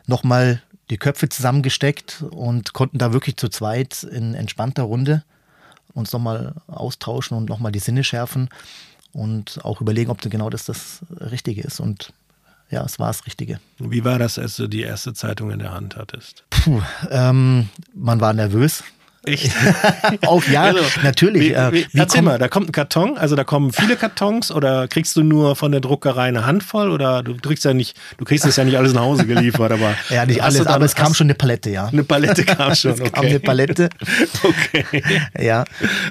nochmal 0.07 0.63
die 0.91 0.99
Köpfe 0.99 1.29
zusammengesteckt 1.29 2.25
und 2.31 2.73
konnten 2.73 2.99
da 2.99 3.13
wirklich 3.13 3.37
zu 3.37 3.49
zweit 3.49 4.03
in 4.03 4.35
entspannter 4.35 4.83
Runde 4.83 5.23
uns 5.95 6.13
nochmal 6.13 6.55
austauschen 6.67 7.37
und 7.37 7.49
nochmal 7.49 7.73
die 7.73 7.79
Sinne 7.79 8.05
schärfen 8.05 8.49
und 9.13 9.61
auch 9.63 9.81
überlegen, 9.81 10.11
ob 10.11 10.21
genau 10.23 10.51
das 10.51 10.65
das 10.65 11.01
Richtige 11.21 11.63
ist. 11.63 11.81
Und 11.81 12.13
ja, 12.71 12.83
es 12.85 12.99
war 12.99 13.09
das 13.09 13.27
Richtige. 13.27 13.61
Wie 13.79 14.05
war 14.05 14.19
das, 14.19 14.39
als 14.39 14.57
du 14.57 14.67
die 14.67 14.83
erste 14.83 15.13
Zeitung 15.13 15.51
in 15.51 15.59
der 15.59 15.73
Hand 15.73 15.97
hattest? 15.97 16.45
Puh, 16.51 16.81
ähm, 17.11 17.69
man 17.95 18.21
war 18.21 18.33
nervös. 18.33 18.83
Echt? 19.25 19.53
auch 20.27 20.45
ja, 20.47 20.63
Also, 20.63 20.83
natürlich. 21.03 21.43
Wie, 21.43 21.53
äh, 21.53 21.73
wie, 21.73 21.87
wie 21.93 21.99
erzähl 21.99 22.23
mal, 22.23 22.39
da 22.39 22.49
kommt 22.49 22.69
ein 22.69 22.73
Karton, 22.73 23.17
also 23.17 23.37
da 23.37 23.45
kommen 23.45 23.73
viele 23.73 23.97
Kartons 23.97 24.51
oder 24.51 24.89
kriegst 24.89 25.15
du 25.15 25.23
nur 25.23 25.55
von 25.55 25.71
der 25.71 25.81
Druckerei 25.81 26.25
eine 26.25 26.45
Handvoll 26.45 26.91
oder 26.91 27.23
du 27.23 27.37
kriegst 27.37 27.65
ja 27.65 27.73
nicht, 27.73 27.97
du 28.19 28.25
kriegst 28.25 28.45
das 28.45 28.57
ja 28.57 28.65
nicht 28.65 28.77
alles 28.77 28.95
nach 28.95 29.03
Hause 29.03 29.27
geliefert, 29.27 29.71
aber 29.71 29.95
Ja, 30.11 30.27
nicht 30.27 30.43
alles, 30.43 30.67
aber 30.67 30.85
es 30.85 30.97
kam 30.97 31.15
schon 31.15 31.27
eine 31.27 31.35
Palette, 31.35 31.71
ja. 31.71 31.87
eine 31.87 32.03
Palette 32.03 32.45
kam 32.45 32.75
schon, 32.75 32.93
Es 32.93 33.01
okay. 33.01 33.11
kam 33.11 33.27
eine 33.27 33.41
Palette. 33.41 33.91
Okay. 34.43 35.03
Ja. 35.39 35.65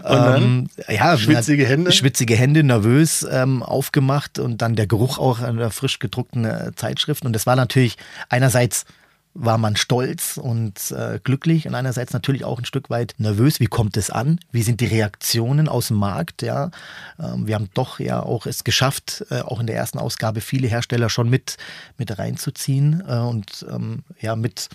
dann? 0.03 0.43
Ähm, 0.43 0.69
ja, 0.87 1.17
Schwitzige 1.17 1.65
Hände? 1.65 1.91
Schwitzige 1.91 2.35
Hände, 2.35 2.63
nervös 2.63 3.27
ähm, 3.29 3.61
aufgemacht 3.61 4.39
und 4.39 4.61
dann 4.61 4.75
der 4.75 4.87
Geruch 4.87 5.19
auch 5.19 5.41
an 5.41 5.57
der 5.57 5.71
frisch 5.71 5.99
gedruckten 5.99 6.45
äh, 6.45 6.71
Zeitschrift. 6.75 7.25
Und 7.25 7.33
das 7.33 7.45
war 7.45 7.57
natürlich 7.57 7.97
einerseits 8.29 8.85
war 9.33 9.57
man 9.57 9.75
stolz 9.75 10.37
und 10.37 10.91
äh, 10.91 11.19
glücklich 11.23 11.67
und 11.67 11.75
einerseits 11.75 12.13
natürlich 12.13 12.43
auch 12.43 12.59
ein 12.59 12.65
Stück 12.65 12.89
weit 12.89 13.15
nervös. 13.17 13.59
Wie 13.59 13.67
kommt 13.67 13.95
es 13.95 14.09
an? 14.09 14.39
Wie 14.51 14.63
sind 14.63 14.81
die 14.81 14.87
Reaktionen 14.87 15.69
aus 15.69 15.87
dem 15.87 15.97
Markt? 15.97 16.41
Ja, 16.41 16.71
ähm, 17.19 17.47
wir 17.47 17.55
haben 17.55 17.69
doch 17.73 17.99
ja 17.99 18.21
auch 18.21 18.45
es 18.45 18.63
geschafft, 18.63 19.25
äh, 19.29 19.41
auch 19.41 19.59
in 19.59 19.67
der 19.67 19.77
ersten 19.77 19.99
Ausgabe 19.99 20.41
viele 20.41 20.67
Hersteller 20.67 21.09
schon 21.09 21.29
mit 21.29 21.57
mit 21.97 22.17
reinzuziehen 22.17 23.03
äh, 23.07 23.17
und 23.17 23.65
ähm, 23.71 24.03
ja 24.19 24.35
mit 24.35 24.69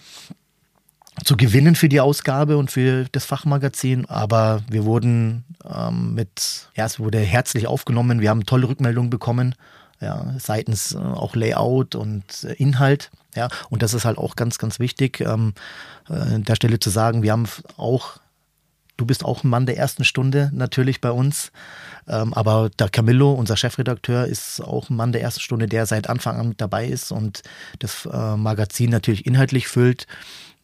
zu 1.24 1.36
gewinnen 1.36 1.74
für 1.74 1.88
die 1.88 2.00
Ausgabe 2.00 2.56
und 2.56 2.70
für 2.70 3.06
das 3.12 3.24
Fachmagazin. 3.24 4.06
Aber 4.06 4.62
wir 4.68 4.84
wurden 4.84 5.44
ähm, 5.64 6.14
mit, 6.14 6.68
ja, 6.74 6.84
es 6.84 6.98
wurde 6.98 7.18
herzlich 7.18 7.66
aufgenommen. 7.66 8.20
Wir 8.20 8.30
haben 8.30 8.44
tolle 8.44 8.68
Rückmeldungen 8.68 9.10
bekommen, 9.10 9.54
ja, 10.00 10.34
seitens 10.38 10.94
äh, 10.94 10.98
auch 10.98 11.34
Layout 11.34 11.94
und 11.94 12.44
äh, 12.44 12.52
Inhalt. 12.54 13.10
Ja, 13.36 13.48
und 13.70 13.82
das 13.82 13.94
ist 13.94 14.04
halt 14.04 14.18
auch 14.18 14.34
ganz, 14.34 14.58
ganz 14.58 14.78
wichtig, 14.80 15.20
ähm, 15.20 15.54
äh, 16.08 16.14
an 16.14 16.44
der 16.44 16.56
Stelle 16.56 16.80
zu 16.80 16.90
sagen, 16.90 17.22
wir 17.22 17.32
haben 17.32 17.46
auch 17.76 18.18
Du 18.96 19.04
bist 19.04 19.24
auch 19.24 19.44
ein 19.44 19.48
Mann 19.48 19.66
der 19.66 19.76
ersten 19.76 20.04
Stunde 20.04 20.50
natürlich 20.54 21.00
bei 21.00 21.10
uns. 21.10 21.52
Ähm, 22.08 22.32
aber 22.32 22.70
der 22.78 22.88
Camillo, 22.88 23.32
unser 23.32 23.56
Chefredakteur, 23.56 24.26
ist 24.26 24.60
auch 24.60 24.88
ein 24.88 24.96
Mann 24.96 25.12
der 25.12 25.20
ersten 25.20 25.40
Stunde, 25.40 25.66
der 25.66 25.86
seit 25.86 26.08
Anfang 26.08 26.38
an 26.38 26.54
dabei 26.56 26.86
ist 26.86 27.12
und 27.12 27.42
das 27.78 28.06
äh, 28.06 28.36
Magazin 28.36 28.90
natürlich 28.90 29.26
inhaltlich 29.26 29.68
füllt 29.68 30.06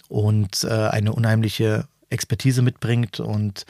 und 0.08 0.64
äh, 0.64 0.68
eine 0.68 1.12
unheimliche 1.12 1.86
Expertise 2.08 2.62
mitbringt 2.62 3.20
und 3.20 3.66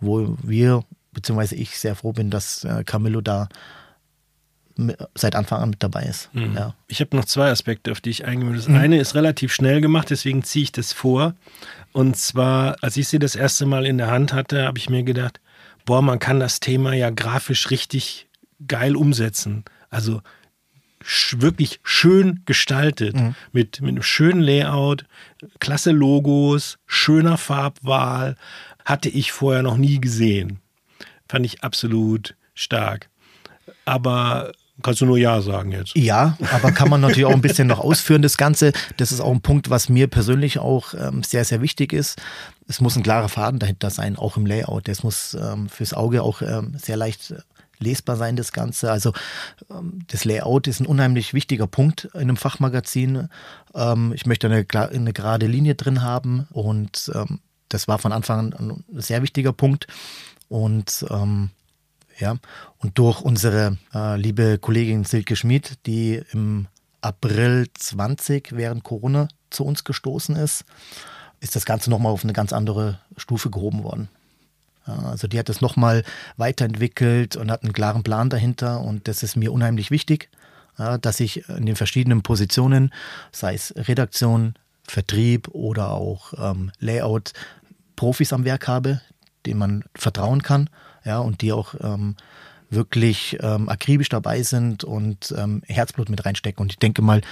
wo 0.00 0.36
wir, 0.42 0.84
beziehungsweise 1.12 1.56
ich 1.56 1.78
sehr 1.78 1.96
froh 1.96 2.12
bin, 2.12 2.30
dass 2.30 2.64
äh, 2.64 2.84
Camillo 2.84 3.20
da 3.20 3.48
seit 5.14 5.34
Anfang 5.34 5.62
an 5.62 5.70
mit 5.70 5.82
dabei 5.82 6.02
ist. 6.02 6.28
Ja. 6.34 6.74
Ich 6.88 7.00
habe 7.00 7.16
noch 7.16 7.24
zwei 7.24 7.50
Aspekte, 7.50 7.92
auf 7.92 8.00
die 8.00 8.10
ich 8.10 8.24
eingehen 8.26 8.50
will. 8.50 8.56
Das 8.56 8.68
eine 8.68 8.98
ist 8.98 9.14
relativ 9.14 9.52
schnell 9.52 9.80
gemacht, 9.80 10.10
deswegen 10.10 10.42
ziehe 10.42 10.64
ich 10.64 10.72
das 10.72 10.92
vor. 10.92 11.34
Und 11.92 12.16
zwar, 12.16 12.76
als 12.82 12.96
ich 12.96 13.08
sie 13.08 13.18
das 13.18 13.36
erste 13.36 13.64
Mal 13.64 13.86
in 13.86 13.98
der 13.98 14.10
Hand 14.10 14.32
hatte, 14.32 14.64
habe 14.64 14.78
ich 14.78 14.90
mir 14.90 15.02
gedacht, 15.02 15.40
boah, 15.86 16.02
man 16.02 16.18
kann 16.18 16.40
das 16.40 16.60
Thema 16.60 16.92
ja 16.92 17.10
grafisch 17.10 17.70
richtig 17.70 18.28
geil 18.68 18.96
umsetzen. 18.96 19.64
Also 19.88 20.20
sch 21.02 21.40
wirklich 21.40 21.80
schön 21.82 22.42
gestaltet, 22.44 23.16
mit, 23.52 23.80
mit 23.80 23.90
einem 23.90 24.02
schönen 24.02 24.42
Layout, 24.42 25.06
klasse 25.58 25.92
Logos, 25.92 26.78
schöner 26.86 27.38
Farbwahl, 27.38 28.36
hatte 28.84 29.08
ich 29.08 29.32
vorher 29.32 29.62
noch 29.62 29.76
nie 29.76 30.00
gesehen. 30.00 30.60
Fand 31.28 31.46
ich 31.46 31.64
absolut 31.64 32.34
stark. 32.54 33.08
Aber 33.84 34.52
kannst 34.82 35.00
du 35.00 35.06
nur 35.06 35.18
Ja 35.18 35.40
sagen 35.40 35.72
jetzt. 35.72 35.96
Ja, 35.96 36.36
aber 36.52 36.72
kann 36.72 36.88
man 36.88 37.00
natürlich 37.00 37.24
auch 37.24 37.32
ein 37.32 37.40
bisschen 37.40 37.68
noch 37.68 37.80
ausführen, 37.80 38.22
das 38.22 38.36
Ganze. 38.36 38.72
Das 38.96 39.12
ist 39.12 39.20
auch 39.20 39.32
ein 39.32 39.40
Punkt, 39.40 39.70
was 39.70 39.88
mir 39.88 40.06
persönlich 40.08 40.58
auch 40.58 40.94
ähm, 40.94 41.22
sehr, 41.22 41.44
sehr 41.44 41.62
wichtig 41.62 41.92
ist. 41.92 42.20
Es 42.68 42.80
muss 42.80 42.96
ein 42.96 43.02
klarer 43.02 43.28
Faden 43.28 43.58
dahinter 43.58 43.90
sein, 43.90 44.16
auch 44.16 44.36
im 44.36 44.46
Layout. 44.46 44.88
Das 44.88 45.02
muss 45.02 45.34
ähm, 45.34 45.68
fürs 45.68 45.94
Auge 45.94 46.22
auch 46.22 46.42
ähm, 46.42 46.74
sehr 46.76 46.96
leicht 46.96 47.30
äh, 47.30 47.38
lesbar 47.78 48.16
sein, 48.16 48.36
das 48.36 48.52
Ganze. 48.52 48.90
Also 48.90 49.12
ähm, 49.70 50.00
das 50.08 50.24
Layout 50.24 50.66
ist 50.66 50.80
ein 50.80 50.86
unheimlich 50.86 51.34
wichtiger 51.34 51.66
Punkt 51.66 52.08
in 52.14 52.22
einem 52.22 52.36
Fachmagazin. 52.36 53.28
Ähm, 53.74 54.12
ich 54.14 54.26
möchte 54.26 54.46
eine, 54.46 54.66
eine 54.72 55.12
gerade 55.12 55.46
Linie 55.46 55.74
drin 55.74 56.02
haben 56.02 56.46
und 56.50 57.10
ähm, 57.14 57.40
das 57.68 57.88
war 57.88 57.98
von 57.98 58.12
Anfang 58.12 58.52
an 58.52 58.70
ein 58.70 59.00
sehr 59.00 59.22
wichtiger 59.22 59.52
Punkt. 59.52 59.86
Und 60.48 61.04
ähm, 61.10 61.50
ja, 62.18 62.36
und 62.78 62.98
durch 62.98 63.20
unsere 63.20 63.76
äh, 63.94 64.16
liebe 64.16 64.58
Kollegin 64.58 65.04
Silke 65.04 65.36
Schmid, 65.36 65.78
die 65.86 66.22
im 66.32 66.66
April 67.00 67.66
20 67.74 68.56
während 68.56 68.84
Corona 68.84 69.28
zu 69.50 69.64
uns 69.64 69.84
gestoßen 69.84 70.36
ist, 70.36 70.64
ist 71.40 71.54
das 71.54 71.66
Ganze 71.66 71.90
nochmal 71.90 72.12
auf 72.12 72.24
eine 72.24 72.32
ganz 72.32 72.52
andere 72.52 72.98
Stufe 73.16 73.50
gehoben 73.50 73.84
worden. 73.84 74.08
Ja, 74.86 74.98
also 75.10 75.28
die 75.28 75.38
hat 75.38 75.48
es 75.48 75.60
nochmal 75.60 76.04
weiterentwickelt 76.36 77.36
und 77.36 77.50
hat 77.50 77.62
einen 77.62 77.72
klaren 77.72 78.02
Plan 78.02 78.30
dahinter 78.30 78.80
und 78.80 79.08
das 79.08 79.22
ist 79.22 79.36
mir 79.36 79.52
unheimlich 79.52 79.90
wichtig, 79.90 80.30
ja, 80.78 80.98
dass 80.98 81.20
ich 81.20 81.48
in 81.48 81.66
den 81.66 81.76
verschiedenen 81.76 82.22
Positionen, 82.22 82.92
sei 83.32 83.54
es 83.54 83.74
Redaktion, 83.76 84.54
Vertrieb 84.88 85.48
oder 85.48 85.90
auch 85.90 86.32
ähm, 86.38 86.70
Layout, 86.78 87.32
Profis 87.96 88.32
am 88.32 88.44
Werk 88.44 88.68
habe, 88.68 89.00
denen 89.44 89.58
man 89.58 89.84
vertrauen 89.94 90.42
kann, 90.42 90.70
ja, 91.06 91.20
und 91.20 91.40
die 91.40 91.52
auch 91.52 91.74
ähm, 91.80 92.16
wirklich 92.68 93.38
ähm, 93.40 93.68
akribisch 93.68 94.08
dabei 94.08 94.42
sind 94.42 94.84
und 94.84 95.32
ähm, 95.36 95.62
Herzblut 95.66 96.08
mit 96.10 96.26
reinstecken. 96.26 96.60
Und 96.60 96.72
ich 96.72 96.78
denke 96.78 97.00
mal, 97.00 97.22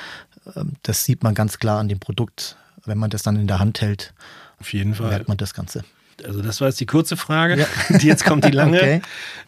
ähm, 0.57 0.75
das 0.83 1.05
sieht 1.05 1.23
man 1.23 1.35
ganz 1.35 1.59
klar 1.59 1.81
an 1.81 1.89
dem 1.89 1.99
Produkt, 1.99 2.57
wenn 2.85 2.99
man 2.99 3.11
das 3.11 3.23
dann 3.23 3.37
in 3.37 3.47
der 3.47 3.59
Hand 3.59 3.81
hält, 3.81 4.15
Auf 4.61 4.73
jeden 4.73 4.95
Fall. 4.95 5.09
merkt 5.11 5.29
man 5.29 5.37
das 5.37 5.55
Ganze. 5.55 5.85
Also 6.23 6.43
das 6.43 6.61
war 6.61 6.69
jetzt 6.69 6.81
die 6.81 6.87
kurze 6.87 7.17
Frage. 7.17 7.67
Die 8.01 8.07
jetzt 8.07 8.25
kommt 8.25 8.45
die 8.45 8.51
lange. 8.51 8.79
Okay. 8.79 9.03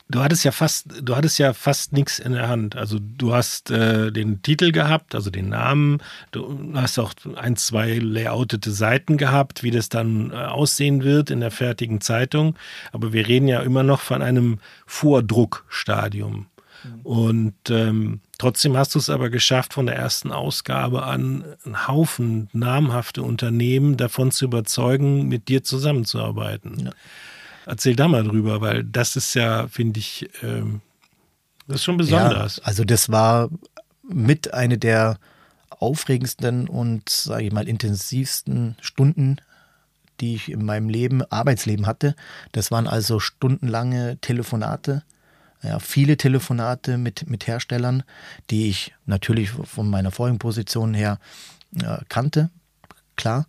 Du 0.08 0.22
hattest 0.22 0.44
ja 0.44 0.52
fast, 0.52 0.86
du 1.02 1.16
hattest 1.16 1.38
ja 1.38 1.52
fast 1.52 1.92
nichts 1.92 2.18
in 2.18 2.32
der 2.32 2.48
Hand. 2.48 2.76
Also 2.76 2.98
du 3.00 3.34
hast 3.34 3.70
äh, 3.70 4.12
den 4.12 4.40
Titel 4.40 4.70
gehabt, 4.70 5.14
also 5.14 5.30
den 5.30 5.48
Namen. 5.48 5.98
Du 6.30 6.72
hast 6.74 6.98
auch 6.98 7.12
ein, 7.34 7.56
zwei 7.56 7.98
layoutete 7.98 8.70
Seiten 8.70 9.16
gehabt, 9.16 9.62
wie 9.64 9.72
das 9.72 9.88
dann 9.88 10.30
äh, 10.30 10.36
aussehen 10.36 11.02
wird 11.02 11.30
in 11.30 11.40
der 11.40 11.50
fertigen 11.50 12.00
Zeitung. 12.00 12.56
Aber 12.92 13.12
wir 13.12 13.26
reden 13.26 13.48
ja 13.48 13.60
immer 13.60 13.82
noch 13.82 14.00
von 14.00 14.22
einem 14.22 14.60
Vordruckstadium. 14.86 16.46
Und 17.02 17.54
ähm, 17.70 18.20
trotzdem 18.38 18.76
hast 18.76 18.94
du 18.94 18.98
es 18.98 19.10
aber 19.10 19.30
geschafft, 19.30 19.74
von 19.74 19.86
der 19.86 19.96
ersten 19.96 20.32
Ausgabe 20.32 21.04
an 21.04 21.44
einen 21.64 21.88
Haufen 21.88 22.48
namhafte 22.52 23.22
Unternehmen 23.22 23.96
davon 23.96 24.30
zu 24.30 24.44
überzeugen, 24.44 25.28
mit 25.28 25.48
dir 25.48 25.62
zusammenzuarbeiten. 25.62 26.86
Ja. 26.86 26.90
Erzähl 27.66 27.96
da 27.96 28.08
mal 28.08 28.24
drüber, 28.24 28.60
weil 28.60 28.84
das 28.84 29.16
ist 29.16 29.34
ja, 29.34 29.66
finde 29.68 29.98
ich, 29.98 30.28
ähm, 30.42 30.80
das 31.66 31.76
ist 31.76 31.84
schon 31.84 31.96
besonders. 31.96 32.58
Ja, 32.58 32.62
also 32.64 32.84
das 32.84 33.10
war 33.10 33.50
mit 34.08 34.54
eine 34.54 34.78
der 34.78 35.18
aufregendsten 35.68 36.68
und, 36.68 37.08
sage 37.08 37.44
ich 37.44 37.52
mal, 37.52 37.68
intensivsten 37.68 38.76
Stunden, 38.80 39.36
die 40.20 40.34
ich 40.34 40.50
in 40.50 40.64
meinem 40.64 40.88
Leben, 40.88 41.22
Arbeitsleben 41.22 41.86
hatte. 41.86 42.14
Das 42.52 42.70
waren 42.70 42.86
also 42.86 43.20
stundenlange 43.20 44.18
Telefonate, 44.20 45.02
ja, 45.66 45.78
viele 45.78 46.16
Telefonate 46.16 46.98
mit, 46.98 47.28
mit 47.28 47.46
Herstellern, 47.46 48.02
die 48.50 48.68
ich 48.68 48.94
natürlich 49.06 49.50
von 49.50 49.88
meiner 49.90 50.10
vorigen 50.10 50.38
Position 50.38 50.94
her 50.94 51.18
äh, 51.80 51.98
kannte, 52.08 52.50
klar. 53.16 53.46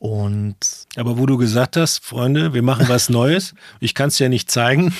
Und 0.00 0.56
Aber 0.96 1.18
wo 1.18 1.26
du 1.26 1.36
gesagt 1.38 1.76
hast, 1.76 2.04
Freunde, 2.04 2.54
wir 2.54 2.62
machen 2.62 2.88
was 2.88 3.08
Neues, 3.08 3.54
ich 3.80 3.94
kann 3.94 4.08
es 4.08 4.18
ja 4.20 4.28
nicht 4.28 4.48
zeigen. 4.50 4.94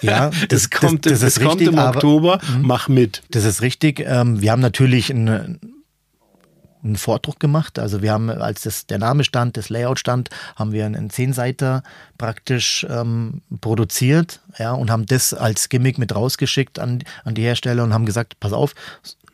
Ja, 0.00 0.30
das, 0.48 0.68
das- 0.68 0.70
kommt, 0.70 1.04
das- 1.06 1.12
das 1.12 1.20
das, 1.20 1.36
ist 1.36 1.40
kommt 1.42 1.60
richtig, 1.60 1.68
im 1.74 1.78
aber- 1.78 1.96
Oktober, 1.96 2.40
mach 2.62 2.88
mit. 2.88 3.22
Das 3.30 3.44
ist 3.44 3.60
richtig. 3.60 4.00
Ähm, 4.00 4.40
wir 4.40 4.52
haben 4.52 4.60
natürlich 4.60 5.10
einen, 5.10 5.60
einen 6.82 6.96
Vordruck 6.96 7.40
gemacht. 7.40 7.78
Also 7.78 8.02
wir 8.02 8.12
haben, 8.12 8.30
als 8.30 8.62
das, 8.62 8.86
der 8.86 8.98
Name 8.98 9.24
stand, 9.24 9.56
das 9.56 9.68
Layout 9.68 9.98
stand, 9.98 10.30
haben 10.56 10.72
wir 10.72 10.86
einen 10.86 11.10
Zehnseiter 11.10 11.82
praktisch 12.18 12.86
ähm, 12.88 13.42
produziert 13.60 14.40
ja, 14.58 14.72
und 14.72 14.90
haben 14.90 15.06
das 15.06 15.34
als 15.34 15.68
Gimmick 15.68 15.98
mit 15.98 16.14
rausgeschickt 16.14 16.78
an, 16.78 17.02
an 17.24 17.34
die 17.34 17.42
Hersteller 17.42 17.84
und 17.84 17.92
haben 17.92 18.06
gesagt, 18.06 18.40
pass 18.40 18.52
auf, 18.52 18.74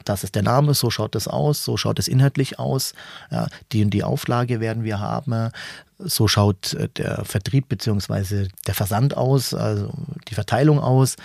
das 0.05 0.25
ist 0.25 0.35
der 0.35 0.43
Name, 0.43 0.75
so 0.75 0.91
schaut 0.91 1.15
das 1.15 1.29
aus, 1.29 1.65
so 1.65 1.77
schaut 1.77 1.99
es 1.99 2.09
inhaltlich 2.09 2.59
aus, 2.59 2.95
ja, 3.31 3.49
die 3.73 3.85
und 3.85 3.91
die 3.91 4.05
Auflage 4.05 4.61
werden 4.61 4.85
wir 4.85 5.01
haben, 5.01 5.51
so 5.99 6.29
schaut 6.29 6.75
äh, 6.75 6.89
der 6.97 7.25
Vertrieb 7.25 7.69
beziehungsweise 7.69 8.49
der 8.67 8.75
Versand 8.75 9.17
aus, 9.17 9.55
also 9.55 9.93
die 10.29 10.35
Verteilung 10.35 10.79
aus 10.79 11.17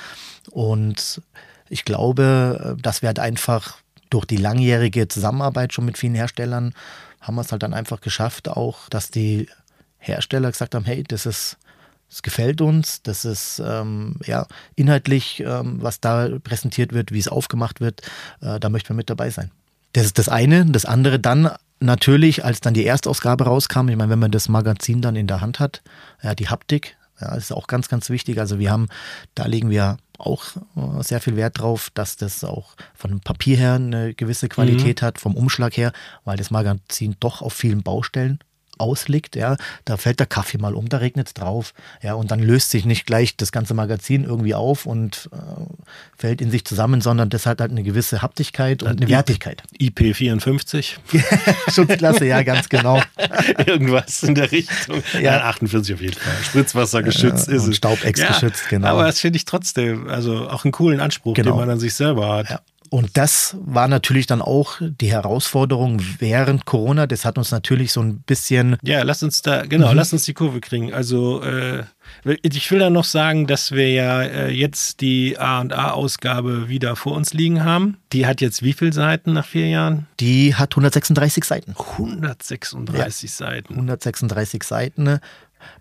und 0.50 1.22
ich 1.70 1.86
glaube, 1.86 2.76
äh, 2.78 2.82
dass 2.82 3.02
wir 3.02 3.08
halt 3.08 3.20
einfach 3.20 3.78
durch 4.12 4.26
die 4.26 4.38
langjährige 4.38 5.08
Zusammenarbeit 5.08 5.74
schon 5.74 5.86
mit 5.86 5.98
vielen 5.98 6.14
Herstellern 6.14 6.74
haben 7.20 7.36
wir 7.36 7.42
es 7.42 7.52
halt 7.52 7.64
dann 7.64 7.74
einfach 7.74 8.02
geschafft, 8.02 8.50
auch, 8.50 8.90
dass 8.90 9.10
die 9.10 9.48
Hersteller 9.98 10.52
gesagt 10.52 10.76
haben, 10.76 10.86
hey, 10.86 11.04
das 11.04 11.26
ist, 11.26 11.58
das 12.10 12.22
gefällt 12.22 12.62
uns, 12.62 13.04
das 13.04 13.26
ist 13.26 13.62
ähm, 13.64 14.18
ja 14.26 14.48
inhaltlich, 14.76 15.40
ähm, 15.40 15.78
was 15.82 16.00
da 16.00 16.30
präsentiert 16.44 16.94
wird, 16.94 17.12
wie 17.12 17.20
es 17.20 17.28
aufgemacht 17.28 17.80
wird, 17.80 18.02
äh, 18.42 18.60
da 18.60 18.70
möchten 18.70 18.90
wir 18.90 18.96
mit 18.96 19.10
dabei 19.10 19.30
sein. 19.30 19.52
Das 19.94 20.06
ist 20.06 20.18
das 20.18 20.30
eine. 20.30 20.66
Das 20.66 20.86
andere 20.86 21.20
dann 21.20 21.52
natürlich, 21.80 22.44
als 22.44 22.60
dann 22.60 22.74
die 22.74 22.86
Erstausgabe 22.86 23.46
rauskam, 23.46 23.90
ich 23.90 23.96
meine, 23.96 24.10
wenn 24.10 24.20
man 24.20 24.32
das 24.32 24.50
Magazin 24.50 25.02
dann 25.02 25.16
in 25.16 25.28
der 25.28 25.42
Hand 25.42 25.60
hat, 25.60 25.82
ja, 26.24 26.34
die 26.34 26.50
Haptik, 26.50 26.98
ja, 27.20 27.36
ist 27.36 27.52
auch 27.52 27.68
ganz, 27.68 27.88
ganz 27.88 28.10
wichtig. 28.10 28.40
Also 28.40 28.58
wir 28.58 28.72
haben, 28.72 28.88
da 29.36 29.46
legen 29.46 29.70
wir 29.70 29.98
auch 30.22 30.44
äh, 30.76 31.04
sehr 31.04 31.20
viel 31.22 31.36
Wert 31.36 31.60
drauf, 31.60 31.90
dass 31.94 32.16
das 32.16 32.44
auch 32.44 32.76
von 32.94 33.10
dem 33.10 33.20
Papier 33.22 33.58
her 33.58 33.74
eine 33.76 34.14
gewisse 34.14 34.50
Qualität 34.50 35.02
mhm. 35.02 35.06
hat, 35.06 35.20
vom 35.20 35.36
Umschlag 35.36 35.76
her, 35.78 35.92
weil 36.24 36.38
das 36.38 36.52
Magazin 36.52 37.16
doch 37.20 37.42
auf 37.42 37.54
vielen 37.54 37.84
Baustellen 37.84 38.40
ausliegt, 38.82 39.36
ja, 39.36 39.56
da 39.86 39.98
fällt 39.98 40.20
der 40.20 40.28
Kaffee 40.28 40.58
mal 40.58 40.74
um, 40.76 40.90
da 40.90 40.98
regnet 40.98 41.28
es 41.28 41.34
drauf, 41.34 41.74
ja, 42.02 42.14
und 42.16 42.32
dann 42.32 42.40
löst 42.40 42.72
sich 42.72 42.86
nicht 42.86 43.06
gleich 43.06 43.38
das 43.38 43.52
ganze 43.52 43.74
Magazin 43.74 44.24
irgendwie 44.24 44.56
auf 44.56 44.86
und 44.86 45.30
äh, 45.32 45.38
fällt 46.18 46.42
in 46.42 46.52
sich 46.52 46.66
zusammen, 46.66 47.02
sondern 47.02 47.30
das 47.30 47.46
hat 47.46 47.62
halt 47.62 47.72
eine 47.72 47.84
gewisse 47.84 48.22
Haptigkeit 48.22 48.84
und 48.84 49.02
eine 49.02 49.10
Wertigkeit. 49.10 49.64
IP54. 49.80 50.98
Schutzklasse, 51.72 52.26
ja, 52.26 52.44
ganz 52.44 52.70
genau. 52.70 53.02
Irgendwas 53.66 54.24
in 54.24 54.36
der 54.36 54.52
Richtung. 54.52 55.04
Ja, 55.14 55.20
ja 55.20 55.42
48 55.44 55.96
auf 55.96 56.02
jeden 56.02 56.14
Fall. 56.14 56.34
Spritzwasser 56.44 57.04
geschützt 57.04 57.48
äh, 57.48 57.56
ist 57.56 57.68
es. 57.68 57.78
Staubex 57.78 58.20
ja, 58.20 58.28
geschützt, 58.28 58.70
genau. 58.70 58.88
Aber 58.88 59.06
das 59.06 59.20
finde 59.20 59.38
ich 59.38 59.46
trotzdem, 59.46 60.08
also 60.10 60.50
auch 60.50 60.66
einen 60.66 60.72
coolen 60.72 61.00
Anspruch, 61.00 61.34
genau. 61.34 61.52
den 61.52 61.60
man 61.60 61.70
an 61.70 61.80
sich 61.80 61.94
selber 61.94 62.36
hat. 62.36 62.50
Ja. 62.50 62.60
Und 62.94 63.16
das 63.16 63.56
war 63.62 63.88
natürlich 63.88 64.28
dann 64.28 64.42
auch 64.42 64.82
die 64.82 65.10
Herausforderung 65.10 66.02
während 66.20 66.66
Corona. 66.66 67.08
Das 67.08 67.24
hat 67.24 67.38
uns 67.38 67.50
natürlich 67.50 67.94
so 67.94 68.02
ein 68.02 68.20
bisschen. 68.20 68.76
Ja, 68.84 69.04
lass 69.04 69.24
uns 69.24 69.42
da, 69.42 69.66
genau, 69.66 69.92
mhm. 69.92 69.96
lass 69.96 70.12
uns 70.12 70.26
die 70.26 70.34
Kurve 70.34 70.60
kriegen. 70.60 70.94
Also, 70.94 71.42
äh, 71.42 71.86
ich 72.42 72.70
will 72.70 72.80
dann 72.80 72.92
noch 72.92 73.06
sagen, 73.06 73.48
dass 73.48 73.72
wir 73.72 73.90
ja 73.90 74.22
äh, 74.24 74.52
jetzt 74.52 75.00
die 75.00 75.40
A&A-Ausgabe 75.40 76.68
wieder 76.68 76.98
vor 76.98 77.14
uns 77.14 77.34
liegen 77.34 77.64
haben. 77.64 77.96
Die 78.12 78.26
hat 78.26 78.42
jetzt 78.42 78.62
wie 78.62 78.74
viele 78.74 78.92
Seiten 78.92 79.32
nach 79.32 79.46
vier 79.46 79.70
Jahren? 79.70 80.08
Die 80.20 80.56
hat 80.56 80.74
136 80.74 81.46
Seiten. 81.46 81.74
136 81.78 83.30
ja. 83.30 83.36
Seiten. 83.38 83.74
136 83.74 84.64
Seiten 84.64 85.20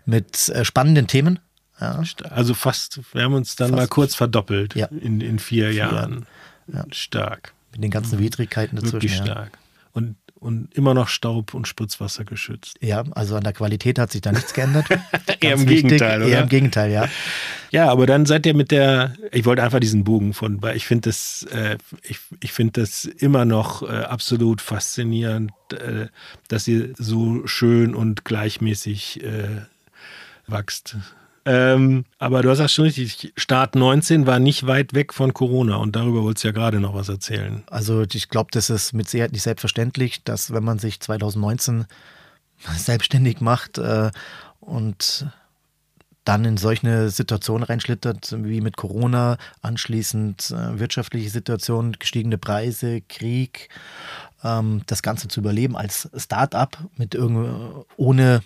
mit 0.05 0.47
äh, 0.47 0.63
spannenden 0.63 1.07
Themen. 1.07 1.39
Ja. 1.81 2.01
Also 2.29 2.53
fast, 2.53 3.01
wir 3.11 3.23
haben 3.23 3.33
uns 3.33 3.57
dann 3.57 3.71
fast. 3.71 3.77
mal 3.77 3.87
kurz 3.89 4.15
verdoppelt 4.15 4.75
ja. 4.75 4.85
in, 4.85 5.19
in 5.19 5.39
vier, 5.39 5.71
vier 5.71 5.73
Jahren. 5.73 5.95
Jahren. 5.95 6.25
Ja. 6.73 6.85
Stark. 6.91 7.53
Mit 7.71 7.83
den 7.83 7.91
ganzen 7.91 8.19
Widrigkeiten 8.19 8.75
dazwischen. 8.75 8.93
Wirklich 8.93 9.15
stark. 9.15 9.57
Und, 9.93 10.15
und 10.35 10.73
immer 10.73 10.93
noch 10.93 11.07
Staub 11.07 11.53
und 11.53 11.67
Spritzwasser 11.67 12.23
geschützt. 12.23 12.77
Ja, 12.81 13.03
also 13.11 13.35
an 13.35 13.43
der 13.43 13.53
Qualität 13.53 13.99
hat 13.99 14.11
sich 14.11 14.21
da 14.21 14.31
nichts 14.31 14.53
geändert. 14.53 14.85
eher 15.39 15.53
im 15.53 15.61
wichtig. 15.61 15.83
Gegenteil, 15.83 16.23
oder? 16.23 16.31
Eher 16.31 16.41
im 16.43 16.49
Gegenteil, 16.49 16.91
ja. 16.91 17.07
Ja, 17.71 17.89
aber 17.89 18.05
dann 18.05 18.25
seid 18.25 18.45
ihr 18.45 18.53
mit 18.53 18.71
der, 18.71 19.13
ich 19.31 19.45
wollte 19.45 19.63
einfach 19.63 19.79
diesen 19.79 20.03
Bogen 20.03 20.33
von, 20.33 20.61
weil 20.61 20.75
ich 20.75 20.85
finde 20.85 21.09
das, 21.09 21.43
äh, 21.51 21.77
ich, 22.03 22.19
ich 22.41 22.51
finde 22.53 22.81
das 22.81 23.05
immer 23.05 23.45
noch 23.45 23.83
äh, 23.83 24.03
absolut 24.03 24.61
faszinierend, 24.61 25.51
äh, 25.71 26.07
dass 26.47 26.67
ihr 26.67 26.93
so 26.97 27.47
schön 27.47 27.95
und 27.95 28.25
gleichmäßig 28.25 29.23
äh, 29.23 29.61
wächst. 30.47 30.97
Ähm, 31.43 32.05
aber 32.19 32.43
du 32.43 32.49
hast 32.49 32.59
das 32.59 32.71
schon 32.71 32.85
richtig. 32.85 33.33
Start 33.35 33.75
19 33.75 34.27
war 34.27 34.39
nicht 34.39 34.67
weit 34.67 34.93
weg 34.93 35.13
von 35.13 35.33
Corona 35.33 35.77
und 35.77 35.95
darüber 35.95 36.23
wolltest 36.23 36.43
du 36.43 36.49
ja 36.49 36.51
gerade 36.53 36.79
noch 36.79 36.93
was 36.93 37.09
erzählen. 37.09 37.63
Also 37.67 38.03
ich 38.03 38.29
glaube, 38.29 38.49
das 38.51 38.69
ist 38.69 38.93
mit 38.93 39.09
Sicherheit 39.09 39.31
nicht 39.31 39.41
selbstverständlich, 39.41 40.23
dass 40.23 40.53
wenn 40.53 40.63
man 40.63 40.77
sich 40.77 40.99
2019 40.99 41.85
selbstständig 42.77 43.41
macht 43.41 43.79
äh, 43.79 44.11
und 44.59 45.25
dann 46.23 46.45
in 46.45 46.57
solche 46.57 47.09
Situationen 47.09 47.63
reinschlittert 47.63 48.35
wie 48.43 48.61
mit 48.61 48.77
Corona, 48.77 49.37
anschließend 49.63 50.51
äh, 50.51 50.79
wirtschaftliche 50.79 51.31
Situation, 51.31 51.93
gestiegene 51.93 52.37
Preise, 52.37 53.01
Krieg, 53.01 53.69
ähm, 54.43 54.83
das 54.85 55.01
Ganze 55.01 55.27
zu 55.27 55.39
überleben 55.39 55.75
als 55.75 56.09
Start-up 56.15 56.77
mit 56.97 57.17
ohne, 57.97 58.43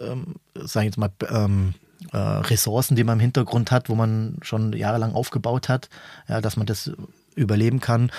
ähm, 0.00 0.36
sage 0.54 0.86
ich 0.86 0.92
jetzt 0.92 0.96
mal, 0.96 1.10
ähm, 1.28 1.74
äh, 2.12 2.16
Ressourcen, 2.16 2.96
die 2.96 3.04
man 3.04 3.18
im 3.18 3.20
Hintergrund 3.20 3.70
hat, 3.70 3.88
wo 3.88 3.94
man 3.94 4.36
schon 4.42 4.72
jahrelang 4.72 5.12
aufgebaut 5.12 5.68
hat, 5.68 5.88
ja, 6.28 6.40
dass 6.40 6.56
man 6.56 6.66
das 6.66 6.90
überleben 7.34 7.80
kann. 7.80 8.10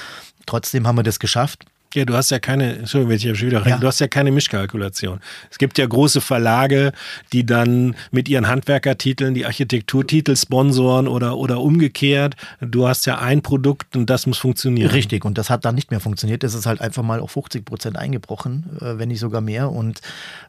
Trotzdem 0.45 0.87
haben 0.87 0.97
wir 0.97 1.03
das 1.03 1.19
geschafft. 1.19 1.65
Ja, 1.93 2.05
du 2.05 2.13
hast 2.13 2.31
ja 2.31 2.39
keine, 2.39 2.77
Entschuldigung, 2.77 3.09
wenn 3.09 3.17
ich 3.17 3.23
hier 3.23 3.35
schon 3.35 3.47
wieder 3.47 3.63
rein, 3.63 3.71
ja. 3.71 3.77
du 3.77 3.85
hast 3.85 3.99
ja 3.99 4.07
keine 4.07 4.31
Mischkalkulation. 4.31 5.19
Es 5.49 5.57
gibt 5.57 5.77
ja 5.77 5.85
große 5.85 6.21
Verlage, 6.21 6.93
die 7.33 7.45
dann 7.45 7.97
mit 8.11 8.29
ihren 8.29 8.47
Handwerkertiteln 8.47 9.33
die 9.33 9.45
Architekturtitel 9.45 10.37
sponsoren 10.37 11.09
oder, 11.09 11.35
oder 11.35 11.59
umgekehrt. 11.59 12.37
Du 12.61 12.87
hast 12.87 13.05
ja 13.07 13.17
ein 13.17 13.41
Produkt 13.41 13.97
und 13.97 14.09
das 14.09 14.25
muss 14.25 14.37
funktionieren. 14.37 14.89
Richtig, 14.89 15.25
und 15.25 15.37
das 15.37 15.49
hat 15.49 15.65
dann 15.65 15.75
nicht 15.75 15.91
mehr 15.91 15.99
funktioniert. 15.99 16.43
Das 16.43 16.53
ist 16.53 16.65
halt 16.65 16.79
einfach 16.79 17.03
mal 17.03 17.19
auf 17.19 17.31
50 17.31 17.65
Prozent 17.65 17.97
eingebrochen, 17.97 18.69
äh, 18.79 18.97
wenn 18.97 19.09
nicht 19.09 19.19
sogar 19.19 19.41
mehr. 19.41 19.69
Und 19.69 19.99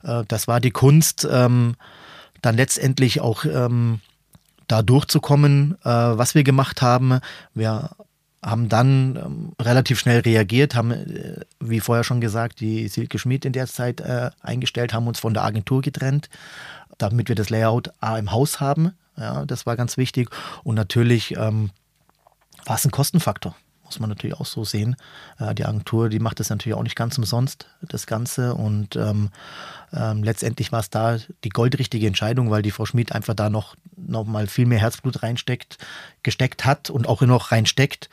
äh, 0.05 0.23
das 0.29 0.47
war 0.47 0.61
die 0.61 0.71
Kunst, 0.71 1.27
ähm, 1.29 1.75
dann 2.43 2.57
letztendlich 2.57 3.21
auch 3.21 3.45
ähm, 3.45 4.01
da 4.67 4.83
durchzukommen, 4.83 5.77
äh, 5.83 5.89
was 5.89 6.35
wir 6.35 6.45
gemacht 6.45 6.83
haben. 6.83 7.21
Wir 7.55 7.91
haben 8.45 8.69
dann 8.69 9.17
ähm, 9.17 9.53
relativ 9.61 10.01
schnell 10.01 10.21
reagiert, 10.21 10.75
haben, 10.75 10.91
äh, 10.91 11.41
wie 11.61 11.81
vorher 11.81 12.05
schon 12.05 12.21
gesagt, 12.21 12.61
die 12.61 12.89
Silke 12.89 13.19
Schmid 13.19 13.45
in 13.45 13.53
der 13.53 13.67
Zeit 13.67 14.01
äh, 14.01 14.31
eingestellt, 14.41 14.93
haben 14.93 15.07
uns 15.07 15.21
von 15.21 15.35
der 15.35 15.45
Agentur 15.45 15.81
getrennt, 15.81 16.29
damit 16.99 17.29
wir 17.29 17.37
das 17.37 17.51
Layout 17.51 17.91
A 18.01 18.19
im 18.19 18.33
Haus 18.33 18.61
haben. 18.61 18.93
Ja, 19.17 19.47
das 19.47 19.67
war 19.67 19.77
ganz 19.77 19.97
wichtig. 19.97 20.31
Und 20.65 20.75
natürlich 20.75 21.37
ähm, 21.37 21.71
war 22.65 22.77
es 22.77 22.85
ein 22.85 22.91
Kostenfaktor 22.91 23.55
muss 23.93 24.01
man 24.01 24.09
natürlich 24.09 24.39
auch 24.39 24.47
so 24.47 24.65
sehen. 24.65 24.97
Äh, 25.39 25.55
die 25.55 25.67
Agentur, 25.67 26.09
die 26.09 26.19
macht 26.19 26.41
das 26.41 26.49
natürlich 26.49 26.77
auch 26.77 26.83
nicht 26.83 26.97
ganz 26.97 27.19
umsonst, 27.19 27.67
das 27.83 28.07
Ganze. 28.07 28.55
Und 28.55 28.97
ähm, 28.97 29.29
ähm, 29.93 30.23
letztendlich 30.23 30.73
war 30.73 30.81
es 30.81 30.89
da 30.89 31.19
die 31.45 31.51
goldrichtige 31.51 32.07
Entscheidung, 32.07 32.51
weil 32.51 32.63
die 32.63 32.71
Frau 32.71 32.87
Schmid 32.87 33.13
einfach 33.13 33.35
da 33.35 33.51
noch, 33.51 33.77
noch 33.97 34.25
mal 34.25 34.47
viel 34.47 34.67
mehr 34.67 34.79
Herzblut 34.79 35.23
reinsteckt, 35.23 35.77
gesteckt 36.23 36.65
hat 36.65 36.89
und 36.89 37.07
auch 37.07 37.21
noch 37.21 37.53
reinsteckt 37.53 38.09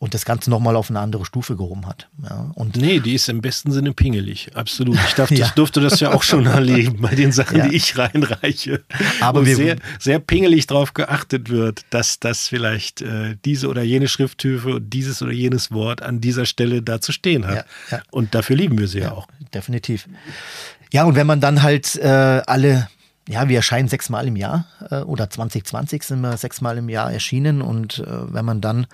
und 0.00 0.14
das 0.14 0.24
Ganze 0.24 0.48
nochmal 0.48 0.76
auf 0.76 0.88
eine 0.88 0.98
andere 0.98 1.26
Stufe 1.26 1.56
gehoben 1.56 1.86
hat. 1.86 2.08
Ja, 2.22 2.50
und 2.54 2.74
nee, 2.76 3.00
die 3.00 3.14
ist 3.14 3.28
im 3.28 3.42
besten 3.42 3.70
Sinne 3.70 3.92
pingelig, 3.92 4.50
absolut. 4.54 4.96
Ich 5.06 5.12
darf, 5.12 5.30
ja. 5.30 5.46
durfte 5.54 5.80
das 5.80 6.00
ja 6.00 6.12
auch 6.14 6.22
schon 6.22 6.46
erleben 6.46 7.02
bei 7.02 7.14
den 7.14 7.32
Sachen, 7.32 7.58
ja. 7.58 7.68
die 7.68 7.76
ich 7.76 7.98
reinreiche. 7.98 8.82
Aber 9.20 9.42
wo 9.46 9.54
sehr, 9.54 9.76
sehr 9.98 10.18
pingelig 10.18 10.66
darauf 10.66 10.94
geachtet 10.94 11.50
wird, 11.50 11.84
dass 11.90 12.18
das 12.18 12.48
vielleicht 12.48 13.02
äh, 13.02 13.36
diese 13.44 13.68
oder 13.68 13.82
jene 13.82 14.08
Schrifthöfe, 14.08 14.80
dieses 14.80 15.20
oder 15.20 15.32
jenes 15.32 15.70
Wort 15.70 16.00
an 16.00 16.22
dieser 16.22 16.46
Stelle 16.46 16.80
da 16.80 17.02
zu 17.02 17.12
stehen 17.12 17.46
hat. 17.46 17.66
Und 18.10 18.34
dafür 18.34 18.56
lieben 18.56 18.78
wir 18.78 18.88
sie 18.88 19.00
ja, 19.00 19.12
auch. 19.12 19.28
Definitiv. 19.52 20.08
Ja, 20.94 21.04
und 21.04 21.14
wenn 21.14 21.26
man 21.26 21.42
dann 21.42 21.62
halt 21.62 21.96
äh, 21.96 22.08
alle 22.08 22.88
ja, 23.30 23.48
wir 23.48 23.58
erscheinen 23.58 23.86
sechsmal 23.86 24.26
im 24.26 24.34
Jahr 24.34 24.66
äh, 24.90 25.02
oder 25.02 25.30
2020 25.30 26.02
sind 26.02 26.20
wir 26.20 26.36
sechsmal 26.36 26.78
im 26.78 26.88
Jahr 26.88 27.12
erschienen 27.12 27.62
und 27.62 28.00
äh, 28.00 28.34
wenn 28.34 28.44
man 28.44 28.60
dann 28.60 28.88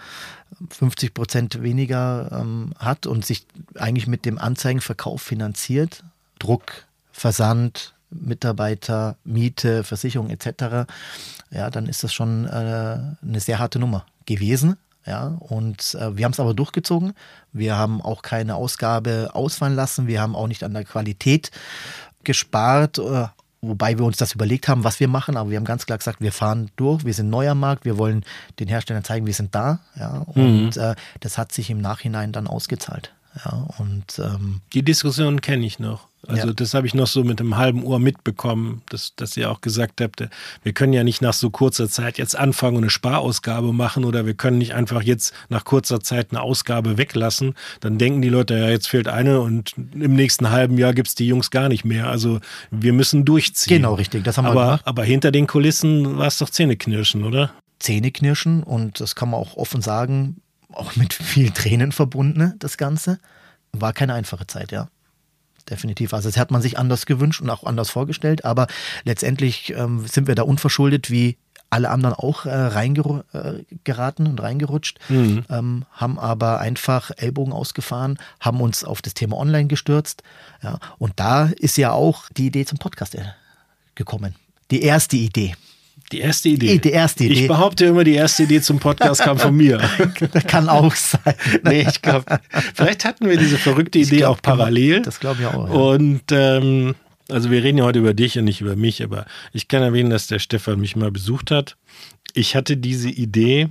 50 0.68 1.14
Prozent 1.14 1.62
weniger 1.62 2.29
ähm, 2.33 2.75
hat 2.79 3.07
und 3.07 3.25
sich 3.25 3.46
eigentlich 3.77 4.07
mit 4.07 4.27
dem 4.27 4.38
Anzeigenverkauf 4.38 5.22
finanziert, 5.22 6.05
Druck, 6.38 6.85
Versand, 7.12 7.94
Mitarbeiter, 8.11 9.16
Miete, 9.25 9.85
Versicherung 9.85 10.29
etc., 10.29 10.87
ja, 11.51 11.70
dann 11.70 11.87
ist 11.87 12.05
das 12.05 12.12
schon 12.12 12.44
äh, 12.44 12.49
eine 12.51 13.40
sehr 13.40 13.59
harte 13.59 13.79
Nummer 13.79 14.05
gewesen. 14.27 14.77
Ja, 15.07 15.37
und 15.38 15.94
äh, 15.94 16.16
wir 16.16 16.25
haben 16.25 16.33
es 16.33 16.40
aber 16.40 16.53
durchgezogen. 16.53 17.14
Wir 17.53 17.77
haben 17.77 18.03
auch 18.03 18.20
keine 18.22 18.57
Ausgabe 18.57 19.31
ausfallen 19.33 19.77
lassen. 19.77 20.09
Wir 20.09 20.20
haben 20.20 20.37
auch 20.37 20.49
nicht 20.49 20.64
an 20.64 20.75
der 20.75 20.85
Qualität 20.85 21.53
gespart, 22.25 22.99
äh, 22.99 23.29
wobei 23.61 23.99
wir 23.99 24.05
uns 24.05 24.16
das 24.16 24.33
überlegt 24.35 24.69
haben, 24.69 24.85
was 24.85 25.01
wir 25.01 25.09
machen, 25.09 25.37
aber 25.37 25.51
wir 25.51 25.57
haben 25.57 25.64
ganz 25.64 25.87
klar 25.87 25.99
gesagt, 25.99 26.21
wir 26.21 26.33
fahren 26.33 26.71
durch, 26.77 27.05
wir 27.05 27.14
sind 27.14 27.31
neuer 27.31 27.55
Markt, 27.55 27.85
wir 27.85 27.99
wollen 27.99 28.25
den 28.59 28.69
Herstellern 28.69 29.05
zeigen, 29.05 29.27
wir 29.27 29.35
sind 29.35 29.55
da. 29.55 29.81
Ja, 29.99 30.25
und 30.27 30.77
mhm. 30.77 30.83
äh, 30.83 30.95
das 31.21 31.38
hat 31.38 31.53
sich 31.53 31.71
im 31.71 31.81
Nachhinein 31.81 32.33
dann 32.33 32.47
ausgezahlt. 32.47 33.12
Ja, 33.44 33.66
und 33.79 34.18
ähm, 34.18 34.61
die 34.72 34.83
Diskussion 34.83 35.40
kenne 35.40 35.66
ich 35.66 35.79
noch. 35.79 36.09
Also 36.27 36.49
ja. 36.49 36.53
das 36.55 36.75
habe 36.75 36.87
ich 36.87 36.94
noch 36.94 37.07
so 37.07 37.22
mit 37.22 37.40
einem 37.40 37.57
halben 37.57 37.85
Ohr 37.85 37.99
mitbekommen, 37.99 38.83
dass, 38.88 39.14
dass 39.14 39.37
ihr 39.37 39.51
auch 39.51 39.61
gesagt 39.61 40.01
habt, 40.01 40.29
wir 40.62 40.72
können 40.72 40.92
ja 40.92 41.05
nicht 41.05 41.22
nach 41.22 41.35
so 41.35 41.51
kurzer 41.51 41.88
Zeit 41.88 42.18
jetzt 42.18 42.37
anfangen 42.37 42.77
und 42.77 42.85
eine 42.85 42.90
Sparausgabe 42.90 43.72
machen 43.72 44.05
oder 44.05 44.27
wir 44.27 44.35
können 44.35 44.59
nicht 44.59 44.75
einfach 44.75 45.03
jetzt 45.03 45.33
nach 45.49 45.64
kurzer 45.64 46.01
Zeit 46.01 46.29
eine 46.31 46.40
Ausgabe 46.40 46.99
weglassen. 46.99 47.55
Dann 47.81 47.99
denken 47.99 48.22
die 48.22 48.29
Leute, 48.29 48.59
ja, 48.59 48.68
jetzt 48.68 48.88
fehlt 48.88 49.09
eine 49.09 49.40
und 49.40 49.75
im 49.77 50.16
nächsten 50.16 50.51
halben 50.51 50.79
Jahr 50.79 50.94
gibt 50.94 51.09
es 51.09 51.14
die 51.14 51.27
Jungs 51.27 51.51
gar 51.51 51.68
nicht 51.68 51.85
mehr. 51.85 52.09
Also 52.09 52.40
wir 52.70 52.92
müssen 52.92 53.25
durchziehen. 53.25 53.77
Genau, 53.77 53.94
richtig. 53.94 54.25
Das 54.25 54.37
haben 54.38 54.46
aber, 54.46 54.55
wir 54.55 54.64
gemacht. 54.64 54.83
Aber 54.87 55.05
hinter 55.05 55.31
den 55.31 55.46
Kulissen 55.46 56.18
war 56.18 56.27
es 56.27 56.38
doch 56.38 56.51
Zähneknirschen, 56.51 57.22
oder? 57.22 57.53
Zähneknirschen 57.79 58.62
und 58.62 59.01
das 59.01 59.14
kann 59.14 59.31
man 59.31 59.40
auch 59.40 59.57
offen 59.57 59.83
sagen, 59.83 60.40
auch 60.72 60.96
mit 60.96 61.12
viel 61.14 61.50
Tränen 61.50 61.92
verbunden, 61.92 62.55
das 62.59 62.76
Ganze. 62.76 63.18
War 63.72 63.92
keine 63.92 64.14
einfache 64.14 64.46
Zeit, 64.46 64.72
ja 64.72 64.88
definitiv. 65.68 66.14
Also 66.14 66.29
das 66.29 66.38
hat 66.38 66.50
man 66.50 66.62
sich 66.62 66.79
anders 66.79 67.07
gewünscht 67.07 67.40
und 67.40 67.50
auch 67.50 67.64
anders 67.64 67.90
vorgestellt, 67.90 68.44
aber 68.44 68.66
letztendlich 69.05 69.74
ähm, 69.76 70.07
sind 70.07 70.29
wir 70.29 70.35
da 70.35 70.42
unverschuldet 70.42 71.11
wie 71.11 71.38
alle 71.70 71.90
anderen 71.90 72.14
auch 72.14 72.46
äh, 72.46 72.55
reingeraten 72.55 74.29
und 74.29 74.40
reingerutscht, 74.40 74.98
Mhm. 75.09 75.44
ähm, 75.50 75.85
haben 75.90 76.18
aber 76.18 76.61
einfach 76.61 77.11
Ellbogen 77.16 77.52
ausgefahren, 77.52 78.18
haben 78.38 78.61
uns 78.61 78.85
auf 78.85 79.02
das 79.02 79.14
Thema 79.14 79.37
Online 79.37 79.66
gestürzt. 79.66 80.22
Ja, 80.62 80.79
und 80.98 81.14
da 81.16 81.46
ist 81.46 81.76
ja 81.76 81.90
auch 81.90 82.29
die 82.37 82.46
Idee 82.46 82.64
zum 82.64 82.79
Podcast 82.79 83.16
äh, 83.16 83.24
gekommen. 83.96 84.37
Die 84.70 84.83
erste 84.83 85.16
Idee. 85.16 85.55
Die 86.12 86.21
erste 86.21 86.49
Idee. 86.49 86.79
Die 86.79 86.90
erste 86.90 87.25
Idee. 87.25 87.35
Ich 87.35 87.49
behaupte 87.49 87.87
immer, 87.87 88.05
die 88.05 88.14
erste 88.14 88.45
Idee 88.45 88.61
zum 88.61 88.79
Podcast 88.79 89.23
kam 89.23 89.38
von 89.38 89.57
mir. 89.57 89.79
Kann 90.47 90.69
auch 90.69 90.95
sein. 90.95 91.35
nee, 91.64 91.85
ich 91.88 92.01
glaube, 92.01 92.38
vielleicht 92.75 93.05
hatten 93.05 93.29
wir 93.29 93.37
diese 93.37 93.59
verrückte 93.59 93.99
Idee 93.99 94.19
glaub, 94.19 94.37
auch 94.37 94.42
parallel. 94.42 95.03
Das 95.03 95.19
glaube 95.19 95.42
ich 95.42 95.47
auch. 95.47 95.69
Ja. 95.69 95.75
Und 95.75 96.23
ähm, 96.31 96.95
also 97.29 97.51
wir 97.51 97.62
reden 97.64 97.79
ja 97.79 97.85
heute 97.85 97.99
über 97.99 98.14
dich 98.14 98.38
und 98.38 98.45
nicht 98.45 98.61
über 98.61 98.77
mich, 98.77 99.03
aber 99.03 99.27
ich 99.53 99.66
kann 99.66 99.83
erwähnen, 99.83 100.11
dass 100.11 100.29
der 100.29 100.38
Stefan 100.38 100.79
mich 100.79 100.95
mal 100.95 101.11
besucht 101.11 101.51
hat. 101.51 101.77
Ich 102.35 102.55
hatte 102.55 102.77
diese 102.77 103.09
Idee 103.09 103.69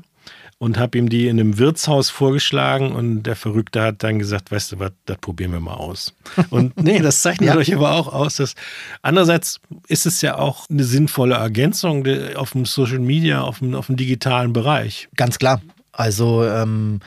und 0.65 0.79
habe 0.79 0.97
ihm 0.97 1.09
die 1.09 1.27
in 1.27 1.39
einem 1.39 1.59
Wirtshaus 1.59 2.09
vorgeschlagen 2.09 2.91
und 2.91 3.21
der 3.21 3.35
Verrückte 3.35 3.83
hat 3.83 4.01
dann 4.01 4.17
gesagt, 4.17 4.51
weißt 4.51 4.71
du 4.71 4.79
was, 4.79 4.91
das 5.05 5.17
probieren 5.19 5.51
wir 5.51 5.59
mal 5.59 5.75
aus. 5.75 6.15
Und 6.49 6.75
nee, 6.81 6.99
das 6.99 7.21
zeichnet 7.21 7.49
Ja. 7.49 7.55
euch 7.55 7.71
aber 7.75 7.91
auch 7.91 8.11
aus, 8.11 8.37
dass 8.37 8.55
andererseits 9.03 9.59
ist 9.87 10.07
es 10.07 10.21
ja 10.21 10.39
auch 10.39 10.67
eine 10.71 10.83
sinnvolle 10.83 11.35
Ergänzung 11.35 12.03
auf 12.35 12.53
dem 12.53 12.65
Social 12.65 12.97
Media, 12.97 13.41
auf 13.41 13.59
dem, 13.59 13.75
auf 13.75 13.85
dem 13.85 13.95
digitalen 13.95 14.53
Bereich. 14.53 15.07
Ganz 15.15 15.37
klar. 15.37 15.61
Also 15.91 16.43
ähm, 16.43 16.99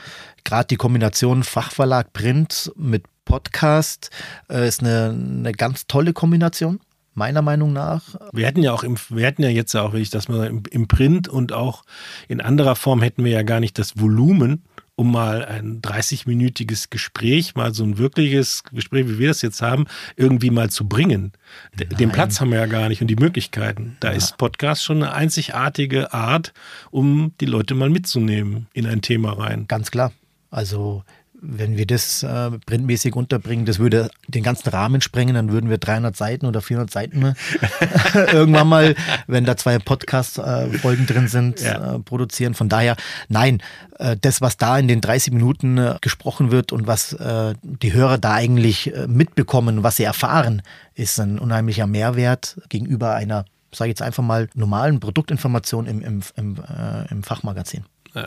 gerade 0.45 0.67
die 0.67 0.77
Kombination 0.77 1.43
Fachverlag 1.43 2.13
Print 2.13 2.71
mit 2.77 3.03
Podcast 3.25 4.09
äh, 4.49 4.69
ist 4.69 4.79
eine, 4.81 5.09
eine 5.09 5.51
ganz 5.51 5.85
tolle 5.85 6.13
Kombination, 6.13 6.79
meiner 7.19 7.43
Meinung 7.43 7.71
nach. 7.73 8.01
Wir 8.33 8.47
hätten 8.47 8.63
ja 8.63 8.73
auch 8.73 8.83
im, 8.83 8.95
wir 9.09 9.25
hätten 9.25 9.43
ja 9.43 9.49
jetzt 9.49 9.73
ja 9.73 9.83
auch, 9.83 9.93
wenn 9.93 10.01
ich 10.01 10.09
das 10.09 10.27
mal 10.27 10.47
im, 10.47 10.63
im 10.71 10.87
Print 10.87 11.27
und 11.27 11.53
auch 11.53 11.83
in 12.27 12.41
anderer 12.41 12.75
Form 12.75 13.01
hätten 13.03 13.23
wir 13.23 13.31
ja 13.31 13.43
gar 13.43 13.59
nicht 13.59 13.77
das 13.77 13.99
Volumen, 13.99 14.63
um 14.95 15.11
mal 15.11 15.45
ein 15.45 15.81
30-minütiges 15.81 16.87
Gespräch, 16.89 17.55
mal 17.55 17.73
so 17.73 17.83
ein 17.83 17.97
wirkliches 17.97 18.63
Gespräch, 18.63 19.07
wie 19.07 19.19
wir 19.19 19.27
das 19.29 19.41
jetzt 19.41 19.61
haben, 19.61 19.85
irgendwie 20.17 20.49
mal 20.49 20.69
zu 20.69 20.87
bringen. 20.87 21.31
D- 21.73 21.85
Den 21.85 22.07
Nein. 22.09 22.11
Platz 22.11 22.41
haben 22.41 22.51
wir 22.51 22.59
ja 22.59 22.65
gar 22.65 22.89
nicht 22.89 23.01
und 23.01 23.07
die 23.07 23.15
Möglichkeiten. 23.15 23.95
Da 24.01 24.09
ist 24.09 24.37
Podcast 24.37 24.83
schon 24.83 24.97
eine 25.03 25.13
einzigartige 25.13 26.13
Art, 26.13 26.53
um 26.91 27.33
die 27.39 27.45
Leute 27.45 27.75
mal 27.75 27.89
mitzunehmen 27.89 28.67
in 28.73 28.85
ein 28.87 29.01
Thema 29.01 29.33
rein. 29.33 29.65
Ganz 29.67 29.91
klar. 29.91 30.11
Also 30.51 31.03
wenn 31.41 31.77
wir 31.77 31.85
das 31.85 32.23
äh, 32.23 32.51
printmäßig 32.65 33.15
unterbringen, 33.15 33.65
das 33.65 33.79
würde 33.79 34.09
den 34.27 34.43
ganzen 34.43 34.69
Rahmen 34.69 35.01
sprengen, 35.01 35.35
dann 35.35 35.51
würden 35.51 35.69
wir 35.69 35.77
300 35.77 36.15
Seiten 36.15 36.45
oder 36.45 36.61
400 36.61 36.91
Seiten 36.91 37.23
äh, 37.23 37.33
irgendwann 38.33 38.67
mal, 38.67 38.95
wenn 39.27 39.45
da 39.45 39.55
zwei 39.57 39.79
Podcast-Folgen 39.79 41.05
drin 41.07 41.27
sind, 41.27 41.61
Ja. 41.61 41.95
äh, 41.95 41.99
produzieren. 41.99 42.53
Von 42.53 42.69
daher, 42.69 42.95
nein, 43.27 43.61
äh, 43.99 44.17
das, 44.19 44.41
was 44.41 44.57
da 44.57 44.77
in 44.77 44.87
den 44.87 45.01
30 45.01 45.33
Minuten 45.33 45.77
äh, 45.77 45.95
gesprochen 46.01 46.51
wird 46.51 46.71
und 46.71 46.87
was 46.87 47.13
äh, 47.13 47.53
die 47.63 47.93
Hörer 47.93 48.17
da 48.17 48.33
eigentlich 48.33 48.93
äh, 48.93 49.07
mitbekommen, 49.07 49.83
was 49.83 49.95
sie 49.97 50.03
erfahren, 50.03 50.61
ist 50.95 51.19
ein 51.19 51.39
unheimlicher 51.39 51.87
Mehrwert 51.87 52.57
gegenüber 52.69 53.15
einer, 53.15 53.45
sage 53.73 53.89
ich 53.89 53.93
jetzt 53.93 54.01
einfach 54.01 54.23
mal, 54.23 54.49
normalen 54.55 54.99
Produktinformation 54.99 55.85
im, 55.87 56.01
im, 56.01 56.21
im, 56.35 56.55
äh, 56.57 57.09
im 57.11 57.23
Fachmagazin. 57.23 57.85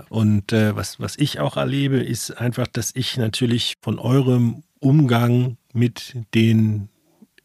Und 0.08 0.52
äh, 0.52 0.76
was, 0.76 1.00
was 1.00 1.16
ich 1.16 1.40
auch 1.40 1.56
erlebe, 1.56 1.98
ist 1.98 2.30
einfach, 2.32 2.66
dass 2.66 2.92
ich 2.94 3.16
natürlich 3.16 3.74
von 3.80 3.98
eurem 3.98 4.62
Umgang 4.78 5.56
mit 5.72 6.16
den 6.34 6.88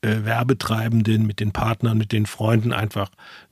äh, 0.02 0.24
Werbetreibenden, 0.24 1.26
mit 1.26 1.40
den 1.40 1.52
Partnern, 1.52 1.98
mit 1.98 2.12
den 2.12 2.26
Freunden 2.26 2.74
einfach 2.74 3.10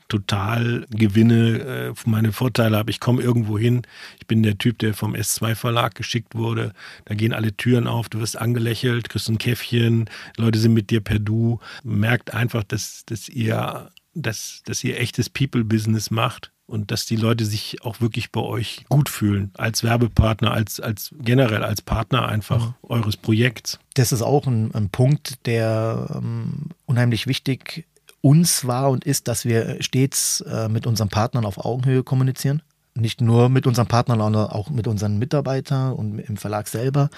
total 0.08 0.86
gewinne, 0.90 1.60
äh, 1.60 1.94
meine 2.06 2.32
Vorteile 2.32 2.78
habe. 2.78 2.92
Ich 2.92 3.00
komme 3.00 3.22
irgendwo 3.22 3.58
hin, 3.58 3.82
ich 4.20 4.28
bin 4.28 4.44
der 4.44 4.58
Typ, 4.58 4.78
der 4.80 4.94
vom 4.94 5.16
S2-Verlag 5.16 5.96
geschickt 5.96 6.36
wurde. 6.36 6.74
Da 7.06 7.16
gehen 7.16 7.34
alle 7.34 7.56
Türen 7.56 7.88
auf, 7.88 8.10
du 8.10 8.20
wirst 8.20 8.38
angelächelt, 8.38 9.10
kriegst 9.10 9.30
ein 9.30 9.40
Käffchen, 9.40 10.10
Leute 10.38 10.60
sind 10.60 10.74
mit 10.74 10.92
dir 10.92 11.02
per 11.02 11.20
Du. 11.20 11.60
Merkt 11.84 12.34
einfach, 12.34 12.64
dass, 12.64 13.04
dass, 13.06 13.28
ihr, 13.30 13.90
dass, 14.14 14.62
dass 14.66 14.84
ihr 14.84 15.00
echtes 15.00 15.30
People-Business 15.30 16.12
macht 16.12 16.52
und 16.68 16.92
dass 16.92 17.06
die 17.06 17.16
Leute 17.16 17.46
sich 17.46 17.84
auch 17.84 18.02
wirklich 18.02 18.32
bei 18.32 18.42
euch 18.42 18.86
gut 18.90 19.10
fühlen, 19.10 19.52
als 19.56 19.84
Werbepartner, 19.84 20.52
als, 20.52 20.80
als 20.80 21.14
generell 21.20 21.64
als 21.64 21.82
Partner 21.82 22.28
einfach 22.28 22.74
eures 22.84 23.18
Projekts. 23.18 23.80
das 23.94 24.12
ist 24.12 24.22
auch 24.22 24.48
ein, 24.48 24.74
ein 24.74 24.90
Punkt, 24.90 25.46
der 25.46 26.10
ähm, 26.16 26.70
unheimlich 26.86 27.28
wichtig 27.28 27.86
uns 28.22 28.66
war 28.66 28.90
und 28.90 29.06
ist, 29.06 29.28
dass 29.28 29.46
wir 29.46 29.78
stets 29.82 30.42
äh, 30.42 30.68
mit 30.68 30.88
unseren 30.88 31.10
Partnern 31.10 31.46
auf 31.46 31.64
Augenhöhe 31.64 32.02
kommunizieren. 32.02 32.64
Nicht 32.98 33.22
nur 33.22 33.50
mit 33.50 33.68
unseren 33.68 33.88
Partnern, 33.88 34.20
sondern 34.20 34.48
auch 34.48 34.70
mit 34.70 34.88
unseren 34.88 35.20
Mitarbeitern 35.20 35.94
und 35.94 36.18
im 36.18 36.38
Verlag 36.38 36.68
selber. 36.68 37.10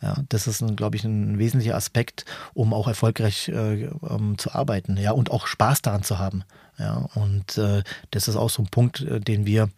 Ja, 0.00 0.16
das 0.28 0.46
ist, 0.46 0.64
glaube 0.76 0.96
ich, 0.96 1.04
ein 1.04 1.38
wesentlicher 1.38 1.74
Aspekt, 1.74 2.24
um 2.54 2.72
auch 2.72 2.86
erfolgreich 2.86 3.48
äh, 3.48 3.90
ähm, 4.08 4.38
zu 4.38 4.54
arbeiten 4.54 4.96
ja, 4.96 5.10
und 5.10 5.30
auch 5.30 5.46
Spaß 5.48 5.82
daran 5.82 6.04
zu 6.04 6.18
haben. 6.18 6.44
Ja, 6.78 7.08
und 7.14 7.56
äh, 7.58 7.82
das 8.10 8.28
ist 8.28 8.36
auch 8.36 8.50
so 8.50 8.62
ein 8.62 8.68
Punkt, 8.68 9.00
äh, 9.00 9.20
den 9.20 9.46
wir 9.46 9.68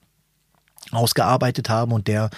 ausgearbeitet 0.93 1.69
haben 1.69 1.93
und 1.93 2.09
der 2.09 2.31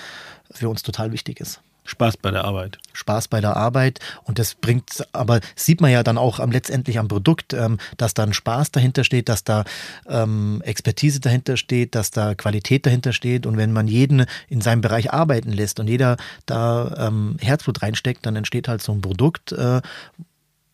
für 0.50 0.68
uns 0.68 0.82
total 0.82 1.12
wichtig 1.12 1.40
ist. 1.40 1.60
Spaß 1.88 2.18
bei 2.18 2.30
der 2.30 2.44
Arbeit. 2.44 2.78
Spaß 2.92 3.28
bei 3.28 3.40
der 3.40 3.56
Arbeit 3.56 3.98
und 4.24 4.38
das 4.38 4.54
bringt, 4.54 5.06
aber 5.12 5.40
sieht 5.56 5.80
man 5.80 5.90
ja 5.90 6.02
dann 6.02 6.18
auch 6.18 6.38
am 6.38 6.50
letztendlich 6.50 6.98
am 6.98 7.08
Produkt, 7.08 7.54
ähm, 7.54 7.78
dass 7.96 8.12
da 8.12 8.24
ein 8.24 8.34
Spaß 8.34 8.72
dahinter 8.72 9.04
steht, 9.04 9.28
dass 9.28 9.42
da 9.42 9.64
ähm, 10.06 10.60
Expertise 10.64 11.20
dahinter 11.20 11.56
steht, 11.56 11.94
dass 11.94 12.10
da 12.10 12.34
Qualität 12.34 12.84
dahinter 12.84 13.12
steht 13.14 13.46
und 13.46 13.56
wenn 13.56 13.72
man 13.72 13.88
jeden 13.88 14.26
in 14.48 14.60
seinem 14.60 14.82
Bereich 14.82 15.12
arbeiten 15.12 15.50
lässt 15.50 15.80
und 15.80 15.88
jeder 15.88 16.18
da 16.44 17.08
ähm, 17.08 17.36
Herzblut 17.40 17.80
reinsteckt, 17.80 18.26
dann 18.26 18.36
entsteht 18.36 18.68
halt 18.68 18.82
so 18.82 18.92
ein 18.92 19.00
Produkt, 19.00 19.52
äh, 19.52 19.80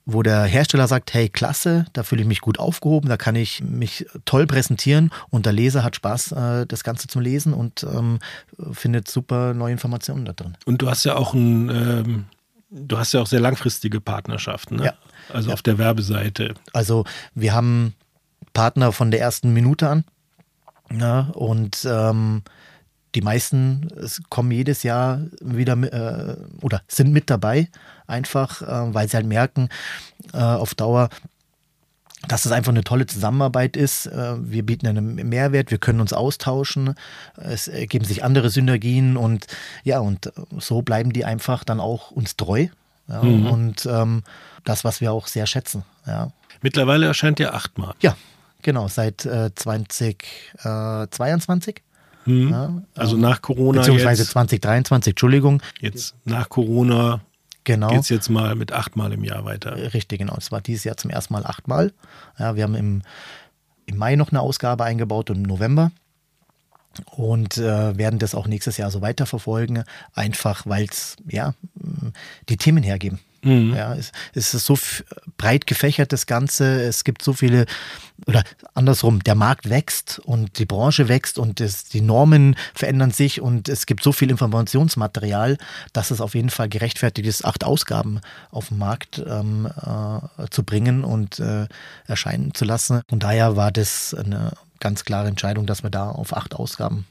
wo 0.06 0.22
der 0.22 0.44
Hersteller 0.44 0.86
sagt, 0.86 1.14
hey, 1.14 1.28
klasse, 1.30 1.86
da 1.94 2.02
fühle 2.02 2.22
ich 2.22 2.28
mich 2.28 2.40
gut 2.42 2.58
aufgehoben, 2.58 3.08
da 3.08 3.16
kann 3.16 3.36
ich 3.36 3.62
mich 3.62 4.06
toll 4.26 4.46
präsentieren 4.46 5.10
und 5.30 5.46
der 5.46 5.52
Leser 5.54 5.82
hat 5.82 5.96
Spaß, 5.96 6.32
äh, 6.32 6.66
das 6.66 6.84
Ganze 6.84 7.08
zum 7.08 7.22
Lesen 7.22 7.54
und 7.54 7.84
ähm, 7.84 8.18
findet 8.72 9.08
super 9.08 9.54
neue 9.54 9.72
Informationen 9.72 10.24
da 10.26 10.32
drin. 10.34 10.56
Und 10.66 10.82
du 10.82 10.90
hast 10.90 11.04
ja 11.04 11.16
auch 11.16 11.32
ein, 11.32 11.70
ähm, 11.70 12.24
du 12.70 12.98
hast 12.98 13.12
ja 13.14 13.20
auch 13.22 13.26
sehr 13.26 13.40
langfristige 13.40 14.00
Partnerschaften, 14.00 14.76
ne? 14.76 14.84
Ja. 14.86 14.92
Also 15.32 15.48
Ja. 15.48 15.54
auf 15.54 15.62
der 15.62 15.78
Werbeseite. 15.78 16.52
Also 16.74 17.04
wir 17.34 17.54
haben 17.54 17.94
Partner 18.52 18.92
von 18.92 19.10
der 19.10 19.20
ersten 19.20 19.54
Minute 19.54 19.88
an. 19.88 20.04
Ja, 20.92 21.30
und 21.32 21.86
ähm, 21.90 22.42
die 23.14 23.22
meisten 23.22 23.88
kommen 24.28 24.50
jedes 24.50 24.82
Jahr 24.82 25.22
wieder 25.40 25.72
äh, 25.82 26.36
oder 26.60 26.82
sind 26.88 27.10
mit 27.12 27.30
dabei, 27.30 27.68
einfach 28.06 28.62
äh, 28.62 28.94
weil 28.94 29.08
sie 29.08 29.16
halt 29.16 29.26
merken 29.26 29.68
äh, 30.32 30.38
auf 30.38 30.74
Dauer, 30.74 31.08
dass 32.28 32.46
es 32.46 32.52
einfach 32.52 32.72
eine 32.72 32.84
tolle 32.84 33.06
Zusammenarbeit 33.06 33.76
ist. 33.76 34.06
Äh, 34.06 34.36
Wir 34.40 34.64
bieten 34.64 34.86
einen 34.86 35.14
Mehrwert, 35.28 35.70
wir 35.70 35.78
können 35.78 36.00
uns 36.00 36.12
austauschen, 36.12 36.94
es 37.36 37.68
ergeben 37.68 38.04
sich 38.04 38.24
andere 38.24 38.50
Synergien 38.50 39.16
und 39.16 39.46
ja, 39.82 39.98
und 39.98 40.32
so 40.58 40.82
bleiben 40.82 41.12
die 41.12 41.24
einfach 41.24 41.64
dann 41.64 41.80
auch 41.80 42.10
uns 42.10 42.36
treu. 42.36 42.66
Ja, 43.06 43.20
Und 43.20 43.84
ähm, 43.84 44.22
das, 44.64 44.82
was 44.84 45.02
wir 45.02 45.12
auch 45.12 45.26
sehr 45.26 45.46
schätzen. 45.46 45.82
Ja, 46.06 46.30
Mittlerweile 46.62 47.04
erscheint 47.06 47.38
ja 47.38 47.52
achtmal. 47.52 47.94
ja 48.00 48.16
genau, 48.62 48.88
seit 48.88 49.26
äh, 49.26 49.54
2022. 49.54 51.82
Hm. 52.24 52.48
Ja, 52.50 52.82
also 52.94 53.18
nach 53.18 53.42
Corona 53.42 53.80
beziehungsweise 53.80 54.22
jetzt, 54.22 54.30
2023, 54.32 55.10
Entschuldigung. 55.12 55.62
jetzt 55.80 56.14
nach 56.24 56.48
Corona 56.48 57.20
Genau. 57.64 57.88
geht 57.88 58.00
es 58.00 58.08
jetzt 58.10 58.28
mal 58.28 58.54
mit 58.54 58.72
achtmal 58.72 59.12
im 59.12 59.24
Jahr 59.24 59.44
weiter. 59.44 59.74
Richtig, 59.94 60.18
genau. 60.18 60.36
Es 60.36 60.52
war 60.52 60.60
dieses 60.60 60.84
Jahr 60.84 60.96
zum 60.96 61.10
ersten 61.10 61.32
Mal 61.32 61.44
achtmal. 61.46 61.92
Ja, 62.38 62.56
wir 62.56 62.62
haben 62.62 62.74
im, 62.74 63.02
im 63.86 63.96
Mai 63.96 64.16
noch 64.16 64.30
eine 64.30 64.40
Ausgabe 64.40 64.84
eingebaut 64.84 65.30
und 65.30 65.36
im 65.36 65.42
November. 65.42 65.90
Und 67.10 67.56
äh, 67.56 67.96
werden 67.98 68.20
das 68.20 68.34
auch 68.34 68.46
nächstes 68.46 68.76
Jahr 68.76 68.90
so 68.90 69.02
weiterverfolgen, 69.02 69.82
einfach 70.14 70.64
weil 70.66 70.84
es 70.84 71.16
ja 71.28 71.54
mh, 71.74 72.12
die 72.48 72.56
Themen 72.56 72.84
hergeben. 72.84 73.18
Mhm. 73.44 73.74
Ja, 73.74 73.94
es, 73.94 74.12
es 74.34 74.54
ist 74.54 74.66
so 74.66 74.76
breit 75.36 75.66
gefächert, 75.66 76.12
das 76.12 76.26
Ganze. 76.26 76.82
Es 76.82 77.04
gibt 77.04 77.22
so 77.22 77.32
viele, 77.32 77.66
oder 78.26 78.42
andersrum, 78.74 79.22
der 79.22 79.34
Markt 79.34 79.68
wächst 79.68 80.18
und 80.24 80.58
die 80.58 80.64
Branche 80.64 81.08
wächst 81.08 81.38
und 81.38 81.60
es, 81.60 81.84
die 81.84 82.00
Normen 82.00 82.56
verändern 82.74 83.10
sich 83.10 83.40
und 83.40 83.68
es 83.68 83.86
gibt 83.86 84.02
so 84.02 84.12
viel 84.12 84.30
Informationsmaterial, 84.30 85.58
dass 85.92 86.10
es 86.10 86.20
auf 86.20 86.34
jeden 86.34 86.50
Fall 86.50 86.68
gerechtfertigt 86.68 87.28
ist, 87.28 87.44
acht 87.44 87.64
Ausgaben 87.64 88.20
auf 88.50 88.68
den 88.68 88.78
Markt 88.78 89.22
ähm, 89.26 89.66
äh, 89.66 90.48
zu 90.50 90.64
bringen 90.64 91.04
und 91.04 91.38
äh, 91.38 91.66
erscheinen 92.06 92.54
zu 92.54 92.64
lassen. 92.64 93.02
Und 93.10 93.22
daher 93.22 93.56
war 93.56 93.70
das 93.70 94.14
eine 94.14 94.52
ganz 94.80 95.04
klare 95.04 95.28
Entscheidung, 95.28 95.66
dass 95.66 95.82
wir 95.82 95.90
da 95.90 96.08
auf 96.08 96.36
acht 96.36 96.54
Ausgaben 96.54 97.06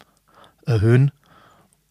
erhöhen 0.66 1.12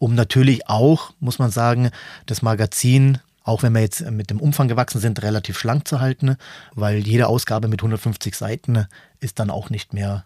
um 0.03 0.15
natürlich 0.15 0.67
auch, 0.67 1.13
muss 1.21 1.39
man 1.39 1.49
sagen, 1.49 1.89
das 2.25 2.41
Magazin, 2.41 3.19
auch 3.43 3.63
wenn 3.63 3.73
wir 3.73 3.81
jetzt 3.81 4.09
mit 4.09 4.29
dem 4.29 4.39
Umfang 4.39 4.67
gewachsen 4.67 4.99
sind, 4.99 5.21
relativ 5.21 5.57
schlank 5.57 5.87
zu 5.87 5.99
halten, 5.99 6.37
weil 6.73 6.99
jede 6.99 7.27
Ausgabe 7.27 7.67
mit 7.67 7.81
150 7.81 8.35
Seiten 8.35 8.87
ist 9.19 9.39
dann 9.39 9.49
auch 9.49 9.69
nicht 9.69 9.93
mehr 9.93 10.25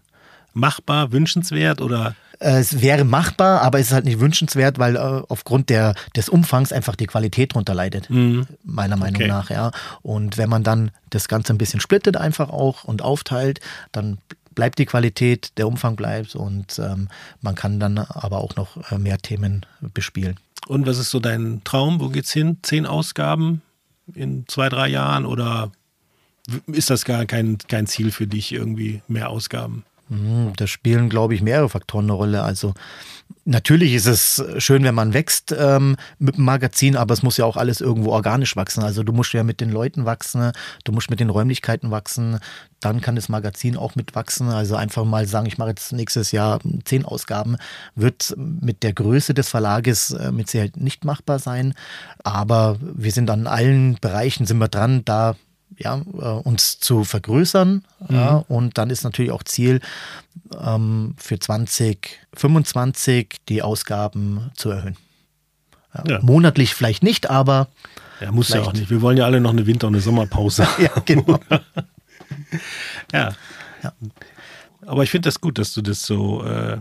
machbar, 0.54 1.12
wünschenswert 1.12 1.82
oder? 1.82 2.16
Äh, 2.40 2.60
es 2.60 2.82
wäre 2.82 3.04
machbar, 3.04 3.62
aber 3.62 3.80
es 3.80 3.88
ist 3.88 3.94
halt 3.94 4.06
nicht 4.06 4.20
wünschenswert, 4.20 4.80
weil 4.80 4.96
äh, 4.96 5.00
aufgrund 5.00 5.70
der, 5.70 5.96
des 6.16 6.30
Umfangs 6.30 6.72
einfach 6.72 6.96
die 6.96 7.08
Qualität 7.08 7.54
drunter 7.54 7.74
leidet, 7.74 8.10
mhm. 8.10 8.48
meiner 8.64 8.98
Meinung 8.98 9.22
okay. 9.22 9.28
nach. 9.28 9.50
Ja. 9.50 9.72
Und 10.02 10.38
wenn 10.38 10.50
man 10.50 10.64
dann 10.64 10.92
das 11.10 11.28
Ganze 11.28 11.54
ein 11.54 11.58
bisschen 11.58 11.80
splittet 11.80 12.18
einfach 12.18 12.50
auch 12.50 12.84
und 12.84 13.02
aufteilt, 13.02 13.60
dann 13.92 14.20
bleibt 14.54 14.80
die 14.80 14.86
Qualität, 14.86 15.52
der 15.58 15.68
Umfang 15.68 15.96
bleibt 15.96 16.36
und 16.36 16.80
ähm, 16.80 17.10
man 17.42 17.54
kann 17.54 17.80
dann 17.80 18.00
aber 18.00 18.40
auch 18.40 18.56
noch 18.56 18.92
äh, 18.92 18.98
mehr 18.98 19.20
Themen 19.20 19.66
bespielen. 19.94 20.40
Und 20.66 20.86
was 20.86 20.98
ist 20.98 21.12
so 21.12 21.20
dein 21.20 21.62
Traum? 21.64 22.00
Wo 22.00 22.10
geht's 22.10 22.34
hin? 22.34 22.58
Zehn 22.62 22.86
Ausgaben 22.86 23.62
in 24.14 24.46
zwei, 24.48 24.70
drei 24.70 24.88
Jahren 24.88 25.26
oder 25.26 25.72
ist 26.68 26.90
das 26.90 27.06
gar 27.06 27.26
kein, 27.26 27.58
kein 27.68 27.88
Ziel 27.88 28.12
für 28.12 28.28
dich, 28.28 28.52
irgendwie 28.52 29.02
mehr 29.08 29.30
Ausgaben? 29.30 29.84
Hm, 30.10 30.54
da 30.56 30.68
spielen, 30.68 31.10
glaube 31.10 31.36
ich, 31.36 31.42
mehrere 31.42 31.70
Faktoren 31.70 32.06
eine 32.06 32.14
Rolle. 32.14 32.44
Also 32.44 32.74
natürlich 33.44 33.94
ist 33.94 34.06
es 34.06 34.44
schön, 34.58 34.84
wenn 34.84 34.96
man 34.96 35.14
wächst 35.14 35.54
ähm, 35.58 35.98
mit 36.18 36.38
dem 36.38 36.46
Magazin, 36.46 36.96
aber 36.96 37.14
es 37.14 37.24
muss 37.24 37.38
ja 37.38 37.46
auch 37.46 37.58
alles 37.58 37.82
irgendwo 37.82 38.12
organisch 38.12 38.56
wachsen. 38.56 38.84
Also 38.84 39.04
du 39.04 39.12
musst 39.12 39.34
ja 39.34 39.44
mit 39.44 39.60
den 39.60 39.72
Leuten 39.72 40.06
wachsen, 40.06 40.52
du 40.86 40.92
musst 40.92 41.10
mit 41.10 41.20
den 41.20 41.30
Räumlichkeiten 41.30 41.92
wachsen, 41.92 42.40
dann 42.80 43.02
kann 43.02 43.16
das 43.16 43.28
Magazin 43.28 43.76
auch 43.76 43.96
mitwachsen. 43.96 44.50
Also 44.50 44.76
einfach 44.76 45.04
mal 45.04 45.28
sagen, 45.28 45.48
ich 45.48 45.58
mache 45.58 45.70
jetzt 45.70 45.92
nächstes 45.92 46.32
Jahr 46.32 46.60
zehn 46.86 47.04
Ausgaben, 47.04 47.58
wird 47.96 48.34
mit 48.38 48.84
der 48.84 48.94
Größe 48.94 49.34
des 49.34 49.50
Verlages 49.50 50.12
äh, 50.12 50.32
mit 50.32 50.50
Sicherheit 50.50 50.78
nicht 50.78 51.04
machbar 51.04 51.40
sein. 51.40 51.74
Aber 52.24 52.78
wir 52.82 53.12
sind 53.12 53.30
an 53.30 53.48
allen 53.48 53.98
Bereichen, 54.00 54.46
sind 54.46 54.60
wir 54.60 54.70
dran, 54.70 55.04
da 55.04 55.36
ja, 55.78 55.96
äh, 55.96 56.26
uns 56.26 56.80
zu 56.80 57.04
vergrößern. 57.04 57.84
Mhm. 58.08 58.16
Ja, 58.16 58.44
und 58.48 58.78
dann 58.78 58.90
ist 58.90 59.04
natürlich 59.04 59.32
auch 59.32 59.44
Ziel, 59.44 59.82
ähm, 60.60 61.16
für 61.18 61.40
2025 61.40 63.38
die 63.50 63.62
Ausgaben 63.62 64.52
zu 64.56 64.70
erhöhen. 64.72 64.98
Ja, 65.94 66.04
ja. 66.08 66.20
Monatlich 66.22 66.74
vielleicht 66.74 67.04
nicht, 67.04 67.30
aber. 67.30 67.68
Ja, 68.20 68.32
muss 68.32 68.50
ja 68.50 68.62
auch 68.62 68.74
nicht. 68.74 68.90
Wir 68.90 69.02
wollen 69.02 69.18
ja 69.18 69.26
alle 69.26 69.40
noch 69.40 69.52
eine 69.52 69.68
Winter- 69.68 69.88
und 69.88 69.94
eine 69.94 70.02
Sommerpause. 70.02 70.68
ja, 70.80 70.92
genau. 71.06 71.40
ja. 73.14 73.34
ja. 73.84 73.94
Aber 74.86 75.04
ich 75.04 75.12
finde 75.12 75.28
das 75.28 75.40
gut, 75.42 75.58
dass 75.60 75.74
du 75.74 75.82
das 75.82 76.04
so 76.04 76.44
äh, 76.44 76.78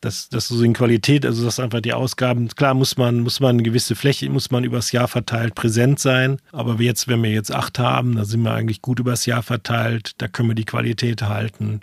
dass, 0.00 0.28
dass 0.28 0.48
so 0.48 0.62
in 0.62 0.72
Qualität, 0.72 1.26
also 1.26 1.44
dass 1.44 1.60
einfach 1.60 1.80
die 1.80 1.92
Ausgaben, 1.92 2.48
klar 2.48 2.74
muss 2.74 2.96
man, 2.96 3.20
muss 3.20 3.40
man 3.40 3.56
eine 3.56 3.62
gewisse 3.62 3.94
Fläche, 3.94 4.30
muss 4.30 4.50
man 4.50 4.64
übers 4.64 4.92
Jahr 4.92 5.08
verteilt 5.08 5.54
präsent 5.54 5.98
sein. 5.98 6.38
Aber 6.52 6.80
jetzt, 6.80 7.08
wenn 7.08 7.22
wir 7.22 7.30
jetzt 7.30 7.52
acht 7.52 7.78
haben, 7.78 8.16
da 8.16 8.24
sind 8.24 8.42
wir 8.42 8.52
eigentlich 8.52 8.82
gut 8.82 8.98
übers 8.98 9.26
Jahr 9.26 9.42
verteilt, 9.42 10.12
da 10.18 10.28
können 10.28 10.48
wir 10.48 10.54
die 10.54 10.64
Qualität 10.64 11.22
halten, 11.22 11.80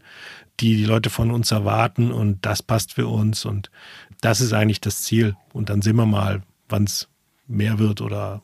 die 0.59 0.75
die 0.77 0.85
Leute 0.85 1.09
von 1.09 1.29
uns 1.29 1.51
erwarten 1.51 2.11
und 2.11 2.45
das 2.45 2.63
passt 2.63 2.93
für 2.93 3.07
uns 3.07 3.45
und 3.45 3.69
das 4.21 4.41
ist 4.41 4.53
eigentlich 4.53 4.81
das 4.81 5.03
Ziel. 5.03 5.35
Und 5.53 5.69
dann 5.69 5.83
sehen 5.83 5.95
wir 5.97 6.07
mal, 6.07 6.41
wann 6.69 6.85
es 6.85 7.07
mehr 7.47 7.77
wird 7.77 8.01
oder 8.01 8.41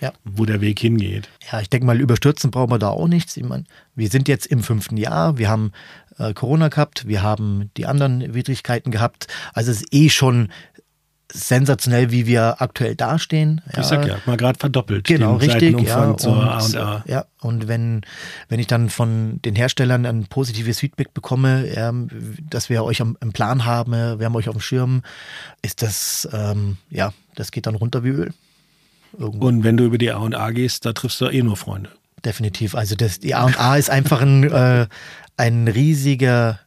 ja. 0.00 0.12
wo 0.24 0.44
der 0.44 0.60
Weg 0.60 0.80
hingeht. 0.80 1.28
Ja, 1.50 1.60
ich 1.60 1.70
denke 1.70 1.86
mal, 1.86 2.00
überstürzen 2.00 2.50
brauchen 2.50 2.70
wir 2.70 2.78
da 2.78 2.90
auch 2.90 3.08
nichts. 3.08 3.36
Ich 3.36 3.44
meine, 3.44 3.64
wir 3.94 4.08
sind 4.08 4.28
jetzt 4.28 4.46
im 4.46 4.62
fünften 4.62 4.96
Jahr, 4.96 5.38
wir 5.38 5.48
haben 5.48 5.72
äh, 6.18 6.34
Corona 6.34 6.68
gehabt, 6.68 7.06
wir 7.08 7.22
haben 7.22 7.70
die 7.76 7.86
anderen 7.86 8.34
Widrigkeiten 8.34 8.90
gehabt. 8.90 9.26
Also 9.52 9.70
es 9.70 9.82
ist 9.82 9.92
eh 9.92 10.08
schon 10.08 10.48
sensationell, 11.32 12.12
wie 12.12 12.26
wir 12.26 12.60
aktuell 12.62 12.94
dastehen. 12.94 13.60
Ja. 13.72 13.80
Ich 13.80 13.86
sag 13.86 14.06
ja, 14.06 14.18
mal 14.24 14.36
gerade 14.36 14.58
verdoppelt. 14.58 15.04
Genau, 15.04 15.36
richtig. 15.36 15.80
Ja, 15.80 16.04
und, 16.04 16.26
A&A. 16.26 17.02
ja, 17.06 17.24
und 17.40 17.66
wenn, 17.66 18.02
wenn 18.48 18.60
ich 18.60 18.68
dann 18.68 18.88
von 18.88 19.40
den 19.44 19.56
Herstellern 19.56 20.06
ein 20.06 20.26
positives 20.26 20.78
Feedback 20.78 21.12
bekomme, 21.12 21.74
ja, 21.74 21.92
dass 22.48 22.70
wir 22.70 22.84
euch 22.84 23.00
am, 23.00 23.16
im 23.20 23.32
Plan 23.32 23.64
haben, 23.64 23.92
wir 23.92 24.24
haben 24.24 24.36
euch 24.36 24.48
auf 24.48 24.54
dem 24.54 24.60
Schirm, 24.60 25.02
ist 25.62 25.82
das, 25.82 26.28
ähm, 26.32 26.76
ja, 26.90 27.12
das 27.34 27.50
geht 27.50 27.66
dann 27.66 27.74
runter 27.74 28.04
wie 28.04 28.10
Öl. 28.10 28.32
Irgendwo. 29.18 29.46
Und 29.46 29.64
wenn 29.64 29.76
du 29.76 29.84
über 29.84 29.98
die 29.98 30.12
A&A 30.12 30.50
gehst, 30.50 30.86
da 30.86 30.92
triffst 30.92 31.20
du 31.20 31.26
eh 31.26 31.42
nur 31.42 31.56
Freunde. 31.56 31.90
Definitiv. 32.24 32.74
Also 32.74 32.94
das, 32.94 33.20
die 33.20 33.34
A&A 33.34 33.76
ist 33.76 33.90
einfach 33.90 34.22
ein, 34.22 34.44
äh, 34.44 34.86
ein 35.36 35.68
riesiger 35.68 36.60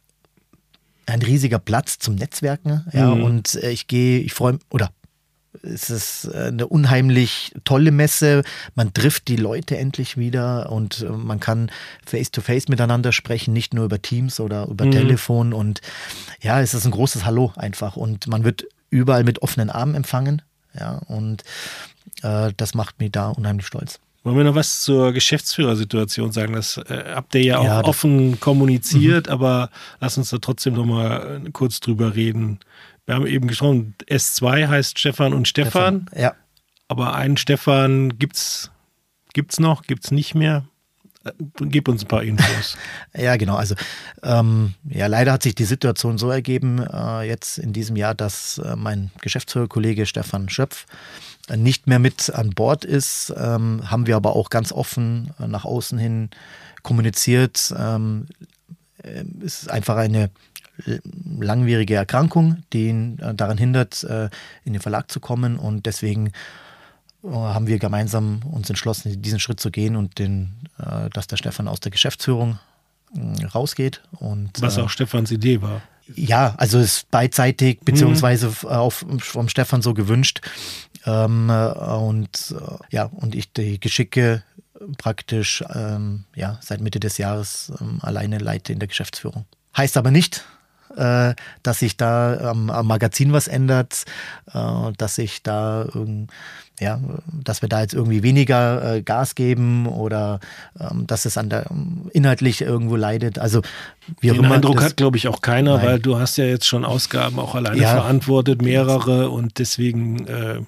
ein 1.06 1.22
riesiger 1.22 1.58
Platz 1.58 1.98
zum 1.98 2.16
Netzwerken. 2.16 2.84
Ja, 2.92 3.14
mhm. 3.14 3.22
und 3.22 3.54
äh, 3.54 3.70
ich 3.70 3.86
gehe, 3.86 4.20
ich 4.20 4.34
freue 4.34 4.54
mich, 4.54 4.62
oder 4.70 4.90
es 5.62 5.90
ist 5.90 6.26
äh, 6.26 6.48
eine 6.48 6.66
unheimlich 6.66 7.54
tolle 7.64 7.90
Messe. 7.90 8.42
Man 8.74 8.92
trifft 8.92 9.28
die 9.28 9.36
Leute 9.36 9.76
endlich 9.76 10.16
wieder 10.16 10.70
und 10.70 11.02
äh, 11.02 11.10
man 11.10 11.40
kann 11.40 11.70
face-to-face 12.04 12.64
-face 12.64 12.70
miteinander 12.70 13.12
sprechen, 13.12 13.52
nicht 13.52 13.74
nur 13.74 13.86
über 13.86 14.00
Teams 14.00 14.40
oder 14.40 14.68
über 14.68 14.84
mhm. 14.84 14.92
Telefon. 14.92 15.52
Und 15.52 15.80
ja, 16.40 16.60
es 16.60 16.74
ist 16.74 16.84
ein 16.84 16.92
großes 16.92 17.24
Hallo 17.24 17.52
einfach. 17.56 17.96
Und 17.96 18.26
man 18.26 18.44
wird 18.44 18.66
überall 18.90 19.24
mit 19.24 19.42
offenen 19.42 19.70
Armen 19.70 19.94
empfangen. 19.94 20.42
Ja, 20.78 20.98
und 21.06 21.42
äh, 22.22 22.52
das 22.56 22.74
macht 22.74 23.00
mich 23.00 23.12
da 23.12 23.30
unheimlich 23.30 23.66
stolz. 23.66 23.98
Wollen 24.28 24.36
wir 24.36 24.44
noch 24.44 24.54
was 24.54 24.82
zur 24.82 25.12
Geschäftsführersituation 25.12 26.32
sagen? 26.32 26.52
Das 26.52 26.76
äh, 26.76 27.14
habt 27.14 27.34
ihr 27.34 27.42
ja 27.42 27.58
auch 27.58 27.64
ja, 27.64 27.84
offen 27.84 28.38
kommuniziert, 28.40 29.26
mhm. 29.26 29.32
aber 29.32 29.70
lass 30.00 30.18
uns 30.18 30.28
da 30.28 30.36
trotzdem 30.36 30.74
noch 30.74 30.84
mal 30.84 31.40
äh, 31.46 31.50
kurz 31.50 31.80
drüber 31.80 32.14
reden. 32.14 32.60
Wir 33.06 33.14
haben 33.14 33.26
eben 33.26 33.48
gesprochen, 33.48 33.94
S2 34.06 34.68
heißt 34.68 34.98
Stefan 34.98 35.32
und 35.32 35.48
Stefan. 35.48 36.08
Stefan 36.08 36.22
ja. 36.22 36.34
Aber 36.88 37.14
einen 37.14 37.38
Stefan 37.38 38.18
gibt's 38.18 38.70
gibt's 39.32 39.58
noch, 39.58 39.84
gibt's 39.84 40.10
nicht 40.10 40.34
mehr? 40.34 40.66
Äh, 41.24 41.32
gib 41.60 41.88
uns 41.88 42.04
ein 42.04 42.08
paar 42.08 42.22
Infos. 42.22 42.76
ja, 43.16 43.36
genau. 43.36 43.56
Also 43.56 43.76
ähm, 44.22 44.74
ja, 44.84 45.06
leider 45.06 45.32
hat 45.32 45.42
sich 45.42 45.54
die 45.54 45.64
Situation 45.64 46.18
so 46.18 46.30
ergeben 46.30 46.80
äh, 46.80 47.22
jetzt 47.22 47.56
in 47.56 47.72
diesem 47.72 47.96
Jahr, 47.96 48.14
dass 48.14 48.58
äh, 48.58 48.76
mein 48.76 49.10
Geschäftsführerkollege 49.22 50.04
Stefan 50.04 50.50
Schöpf 50.50 50.84
nicht 51.56 51.86
mehr 51.86 51.98
mit 51.98 52.30
an 52.30 52.50
Bord 52.50 52.84
ist, 52.84 53.32
ähm, 53.36 53.82
haben 53.90 54.06
wir 54.06 54.16
aber 54.16 54.36
auch 54.36 54.50
ganz 54.50 54.72
offen 54.72 55.30
äh, 55.40 55.46
nach 55.46 55.64
außen 55.64 55.98
hin 55.98 56.30
kommuniziert. 56.82 57.74
Ähm, 57.76 58.26
äh, 59.02 59.24
es 59.44 59.62
ist 59.62 59.70
einfach 59.70 59.96
eine 59.96 60.30
langwierige 61.38 61.94
Erkrankung, 61.94 62.62
die 62.72 62.88
ihn 62.88 63.18
äh, 63.18 63.34
daran 63.34 63.58
hindert, 63.58 64.04
äh, 64.04 64.30
in 64.64 64.72
den 64.74 64.82
Verlag 64.82 65.10
zu 65.10 65.20
kommen 65.20 65.58
und 65.58 65.86
deswegen 65.86 66.32
äh, 67.24 67.28
haben 67.28 67.66
wir 67.66 67.78
gemeinsam 67.78 68.42
uns 68.50 68.68
entschlossen, 68.68 69.20
diesen 69.20 69.40
Schritt 69.40 69.60
zu 69.60 69.70
gehen 69.70 69.96
und 69.96 70.18
den, 70.18 70.52
äh, 70.78 71.10
dass 71.10 71.26
der 71.26 71.36
Stefan 71.36 71.68
aus 71.68 71.80
der 71.80 71.90
Geschäftsführung 71.90 72.58
rausgeht. 73.54 74.02
Und, 74.18 74.60
Was 74.60 74.76
auch 74.76 74.90
Stefans 74.90 75.30
Idee 75.30 75.62
war. 75.62 75.80
Ja, 76.14 76.54
also 76.58 76.78
es 76.78 76.98
ist 76.98 77.10
beidseitig, 77.10 77.80
beziehungsweise 77.80 78.48
mhm. 78.48 78.68
auf, 78.68 79.04
vom 79.18 79.48
Stefan 79.48 79.82
so 79.82 79.94
gewünscht. 79.94 80.40
Ähm, 81.08 81.48
äh, 81.48 81.72
und 81.72 82.54
äh, 82.58 82.84
ja, 82.90 83.04
und 83.04 83.34
ich 83.34 83.52
die 83.52 83.80
Geschicke 83.80 84.42
praktisch 84.98 85.64
ähm, 85.74 86.24
ja, 86.34 86.58
seit 86.60 86.80
Mitte 86.80 87.00
des 87.00 87.18
Jahres 87.18 87.72
ähm, 87.80 87.98
alleine 88.02 88.38
leite 88.38 88.72
in 88.72 88.78
der 88.78 88.88
Geschäftsführung. 88.88 89.44
Heißt 89.76 89.96
aber 89.96 90.10
nicht, 90.10 90.44
äh, 90.96 91.34
dass 91.62 91.78
sich 91.78 91.96
da 91.96 92.50
am, 92.50 92.70
am, 92.70 92.86
Magazin 92.86 93.32
was 93.32 93.48
ändert, 93.48 94.04
äh, 94.52 94.92
dass 94.96 95.14
sich 95.14 95.42
da 95.42 95.88
ja, 96.80 97.00
dass 97.42 97.60
wir 97.60 97.68
da 97.68 97.80
jetzt 97.80 97.94
irgendwie 97.94 98.22
weniger 98.22 98.96
äh, 98.96 99.02
Gas 99.02 99.34
geben 99.34 99.86
oder 99.86 100.38
ähm, 100.78 101.06
dass 101.08 101.24
es 101.24 101.36
an 101.36 101.48
der 101.48 101.66
inhaltlich 102.12 102.60
irgendwo 102.60 102.94
leidet. 102.94 103.38
Also 103.38 103.62
wie 104.20 104.30
Den 104.30 104.44
Eindruck 104.44 104.76
das, 104.76 104.84
hat, 104.84 104.96
glaube 104.96 105.16
ich, 105.16 105.26
auch 105.26 105.42
keiner, 105.42 105.78
nein. 105.78 105.86
weil 105.86 105.98
du 105.98 106.18
hast 106.18 106.36
ja 106.38 106.44
jetzt 106.44 106.66
schon 106.66 106.84
Ausgaben 106.84 107.40
auch 107.40 107.56
alleine 107.56 107.80
ja, 107.80 107.94
verantwortet, 107.94 108.62
mehrere 108.62 109.30
und 109.30 109.58
deswegen 109.58 110.26
äh, 110.28 110.60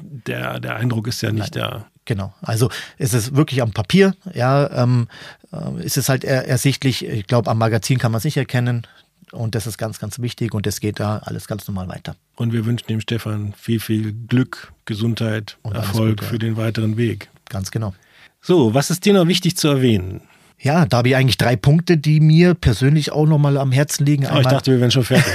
der, 0.00 0.60
der 0.60 0.76
Eindruck 0.76 1.06
ist 1.06 1.22
ja 1.22 1.32
nicht 1.32 1.56
da. 1.56 1.86
Genau, 2.04 2.34
also 2.42 2.68
es 2.98 3.14
ist 3.14 3.36
wirklich 3.36 3.62
am 3.62 3.72
Papier, 3.72 4.14
ja, 4.34 4.68
ähm, 4.70 5.06
äh, 5.52 5.84
ist 5.84 5.96
es 5.96 6.08
halt 6.08 6.24
er, 6.24 6.48
ersichtlich. 6.48 7.06
Ich 7.06 7.26
glaube, 7.26 7.48
am 7.48 7.58
Magazin 7.58 7.98
kann 7.98 8.10
man 8.10 8.18
es 8.18 8.24
nicht 8.24 8.36
erkennen. 8.36 8.86
Und 9.30 9.54
das 9.54 9.66
ist 9.66 9.78
ganz, 9.78 9.98
ganz 9.98 10.20
wichtig 10.20 10.52
und 10.52 10.66
es 10.66 10.78
geht 10.78 11.00
da 11.00 11.18
alles 11.18 11.46
ganz 11.46 11.66
normal 11.66 11.88
weiter. 11.88 12.16
Und 12.36 12.52
wir 12.52 12.66
wünschen 12.66 12.86
dem 12.88 13.00
Stefan 13.00 13.54
viel, 13.56 13.80
viel 13.80 14.12
Glück, 14.12 14.74
Gesundheit, 14.84 15.56
und 15.62 15.74
Erfolg 15.74 16.18
Gute, 16.18 16.24
für 16.24 16.38
den 16.38 16.58
weiteren 16.58 16.98
Weg. 16.98 17.30
Ganz 17.48 17.70
genau. 17.70 17.94
So, 18.42 18.74
was 18.74 18.90
ist 18.90 19.06
dir 19.06 19.14
noch 19.14 19.26
wichtig 19.28 19.56
zu 19.56 19.68
erwähnen? 19.68 20.20
Ja, 20.62 20.86
da 20.86 20.98
habe 20.98 21.08
ich 21.08 21.16
eigentlich 21.16 21.38
drei 21.38 21.56
Punkte, 21.56 21.98
die 21.98 22.20
mir 22.20 22.54
persönlich 22.54 23.10
auch 23.10 23.26
nochmal 23.26 23.56
am 23.56 23.72
Herzen 23.72 24.06
liegen. 24.06 24.28
Oh, 24.32 24.38
ich 24.38 24.46
dachte, 24.46 24.70
wir 24.70 24.78
wären 24.78 24.92
schon 24.92 25.02
fertig. 25.02 25.32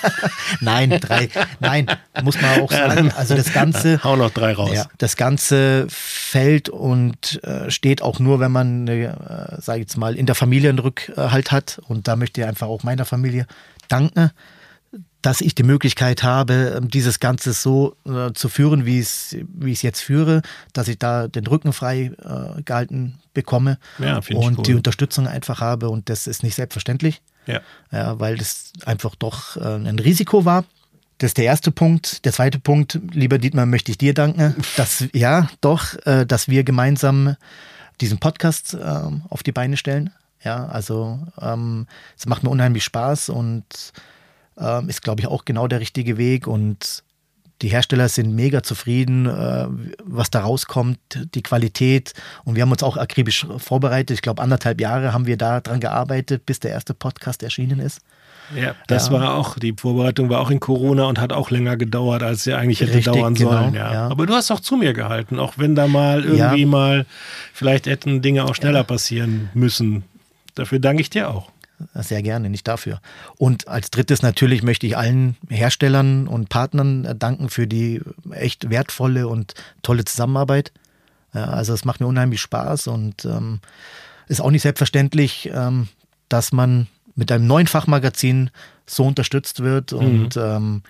nein, 0.60 0.98
drei. 0.98 1.28
Nein, 1.60 1.86
muss 2.22 2.40
man 2.40 2.62
auch 2.62 2.72
sagen. 2.72 3.12
Also 3.14 3.36
das 3.36 3.52
Ganze. 3.52 4.00
Hau 4.04 4.16
noch 4.16 4.30
drei 4.30 4.54
raus. 4.54 4.70
Ja, 4.72 4.86
das 4.96 5.16
Ganze 5.16 5.86
fällt 5.90 6.70
und 6.70 7.44
äh, 7.44 7.70
steht 7.70 8.00
auch 8.00 8.18
nur, 8.18 8.40
wenn 8.40 8.50
man, 8.50 8.88
äh, 8.88 9.14
sage 9.58 9.80
ich 9.80 9.84
jetzt 9.84 9.98
mal, 9.98 10.16
in 10.16 10.24
der 10.24 10.34
Familie 10.34 10.70
einen 10.70 10.78
Rückhalt 10.78 11.52
hat. 11.52 11.78
Und 11.86 12.08
da 12.08 12.16
möchte 12.16 12.40
ich 12.40 12.46
einfach 12.46 12.68
auch 12.68 12.82
meiner 12.82 13.04
Familie 13.04 13.46
danken. 13.88 14.30
Dass 15.22 15.40
ich 15.40 15.54
die 15.54 15.62
Möglichkeit 15.62 16.22
habe, 16.22 16.74
ähm, 16.76 16.88
dieses 16.88 17.20
Ganze 17.20 17.52
so 17.52 17.96
äh, 18.04 18.32
zu 18.32 18.48
führen, 18.48 18.84
wie 18.84 19.00
ich 19.00 19.34
es 19.62 19.82
jetzt 19.82 20.00
führe, 20.00 20.42
dass 20.72 20.88
ich 20.88 20.98
da 20.98 21.28
den 21.28 21.46
Rücken 21.46 21.72
frei 21.72 22.12
äh, 22.22 22.62
gehalten 22.62 23.20
bekomme 23.32 23.78
ja, 23.98 24.20
und 24.34 24.58
cool. 24.58 24.64
die 24.64 24.74
Unterstützung 24.74 25.26
einfach 25.26 25.60
habe. 25.60 25.88
Und 25.88 26.08
das 26.10 26.26
ist 26.26 26.42
nicht 26.42 26.56
selbstverständlich, 26.56 27.22
ja. 27.46 27.60
ja 27.90 28.18
weil 28.20 28.36
das 28.36 28.72
einfach 28.84 29.14
doch 29.14 29.56
äh, 29.56 29.60
ein 29.60 29.98
Risiko 29.98 30.44
war. 30.44 30.64
Das 31.18 31.30
ist 31.30 31.38
der 31.38 31.44
erste 31.44 31.70
Punkt. 31.70 32.24
Der 32.24 32.32
zweite 32.32 32.58
Punkt, 32.58 32.98
lieber 33.12 33.38
Dietmar, 33.38 33.64
möchte 33.64 33.92
ich 33.92 33.98
dir 33.98 34.14
danken, 34.14 34.56
dass 34.76 35.04
ja 35.12 35.48
doch, 35.60 35.94
äh, 36.04 36.26
dass 36.26 36.48
wir 36.48 36.64
gemeinsam 36.64 37.36
diesen 38.00 38.18
Podcast 38.18 38.74
ähm, 38.74 39.22
auf 39.28 39.44
die 39.44 39.52
Beine 39.52 39.76
stellen. 39.76 40.10
Ja, 40.44 40.66
also 40.66 41.20
ähm, 41.40 41.86
es 42.18 42.26
macht 42.26 42.42
mir 42.42 42.50
unheimlich 42.50 42.82
Spaß 42.82 43.28
und 43.28 43.64
ähm, 44.58 44.88
ist, 44.88 45.02
glaube 45.02 45.20
ich, 45.20 45.26
auch 45.26 45.44
genau 45.44 45.66
der 45.68 45.80
richtige 45.80 46.18
Weg. 46.18 46.46
Und 46.46 47.02
die 47.62 47.68
Hersteller 47.68 48.08
sind 48.08 48.34
mega 48.34 48.62
zufrieden, 48.62 49.26
äh, 49.26 49.66
was 50.04 50.30
da 50.30 50.40
rauskommt, 50.40 50.98
die 51.34 51.42
Qualität. 51.42 52.12
Und 52.44 52.56
wir 52.56 52.62
haben 52.62 52.72
uns 52.72 52.82
auch 52.82 52.96
akribisch 52.96 53.46
vorbereitet. 53.58 54.16
Ich 54.16 54.22
glaube, 54.22 54.42
anderthalb 54.42 54.80
Jahre 54.80 55.12
haben 55.12 55.26
wir 55.26 55.36
da 55.36 55.60
dran 55.60 55.80
gearbeitet, 55.80 56.44
bis 56.44 56.60
der 56.60 56.72
erste 56.72 56.92
Podcast 56.92 57.42
erschienen 57.42 57.78
ist. 57.78 58.00
Ja, 58.56 58.74
das 58.88 59.06
ja. 59.06 59.12
war 59.12 59.34
auch, 59.34 59.58
die 59.58 59.72
Vorbereitung 59.76 60.28
war 60.28 60.40
auch 60.40 60.50
in 60.50 60.60
Corona 60.60 61.04
und 61.04 61.20
hat 61.20 61.32
auch 61.32 61.50
länger 61.50 61.76
gedauert, 61.76 62.22
als 62.22 62.44
sie 62.44 62.52
eigentlich 62.52 62.80
hätte 62.80 62.94
Richtig, 62.94 63.12
dauern 63.12 63.34
genau, 63.34 63.50
sollen. 63.52 63.74
Ja. 63.74 63.92
ja. 63.92 64.08
Aber 64.08 64.26
du 64.26 64.34
hast 64.34 64.50
auch 64.50 64.60
zu 64.60 64.76
mir 64.76 64.92
gehalten, 64.92 65.38
auch 65.38 65.54
wenn 65.56 65.74
da 65.74 65.86
mal 65.86 66.24
irgendwie 66.24 66.62
ja. 66.62 66.66
mal, 66.66 67.06
vielleicht 67.54 67.86
hätten 67.86 68.20
Dinge 68.20 68.44
auch 68.44 68.54
schneller 68.54 68.84
passieren 68.84 69.48
müssen. 69.54 70.04
Dafür 70.54 70.80
danke 70.80 71.00
ich 71.02 71.10
dir 71.10 71.30
auch. 71.30 71.51
Sehr 71.94 72.22
gerne, 72.22 72.50
nicht 72.50 72.68
dafür. 72.68 73.00
Und 73.36 73.68
als 73.68 73.90
drittes 73.90 74.22
natürlich 74.22 74.62
möchte 74.62 74.86
ich 74.86 74.96
allen 74.96 75.36
Herstellern 75.48 76.28
und 76.28 76.48
Partnern 76.48 77.18
danken 77.18 77.48
für 77.48 77.66
die 77.66 78.00
echt 78.30 78.70
wertvolle 78.70 79.28
und 79.28 79.54
tolle 79.82 80.04
Zusammenarbeit. 80.04 80.72
Also 81.32 81.72
es 81.72 81.84
macht 81.84 82.00
mir 82.00 82.06
unheimlich 82.06 82.40
Spaß 82.40 82.88
und 82.88 83.24
ähm, 83.24 83.60
ist 84.28 84.40
auch 84.40 84.50
nicht 84.50 84.62
selbstverständlich, 84.62 85.50
ähm, 85.52 85.88
dass 86.28 86.52
man 86.52 86.88
mit 87.14 87.32
einem 87.32 87.46
neuen 87.46 87.66
Fachmagazin 87.66 88.50
so 88.86 89.04
unterstützt 89.04 89.60
wird. 89.60 89.92
Und 89.92 90.36
mhm. 90.36 90.42
ähm, 90.42 90.82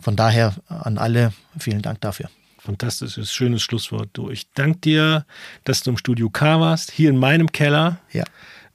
von 0.00 0.16
daher 0.16 0.54
an 0.68 0.98
alle 0.98 1.32
vielen 1.58 1.82
Dank 1.82 2.00
dafür. 2.00 2.30
Fantastisches, 2.58 3.32
schönes 3.32 3.62
Schlusswort. 3.62 4.10
Du, 4.12 4.30
ich 4.30 4.50
danke 4.52 4.78
dir, 4.80 5.26
dass 5.64 5.82
du 5.82 5.90
im 5.90 5.96
Studio 5.96 6.30
K 6.30 6.60
warst, 6.60 6.90
hier 6.90 7.10
in 7.10 7.16
meinem 7.16 7.52
Keller. 7.52 7.98
Ja 8.12 8.24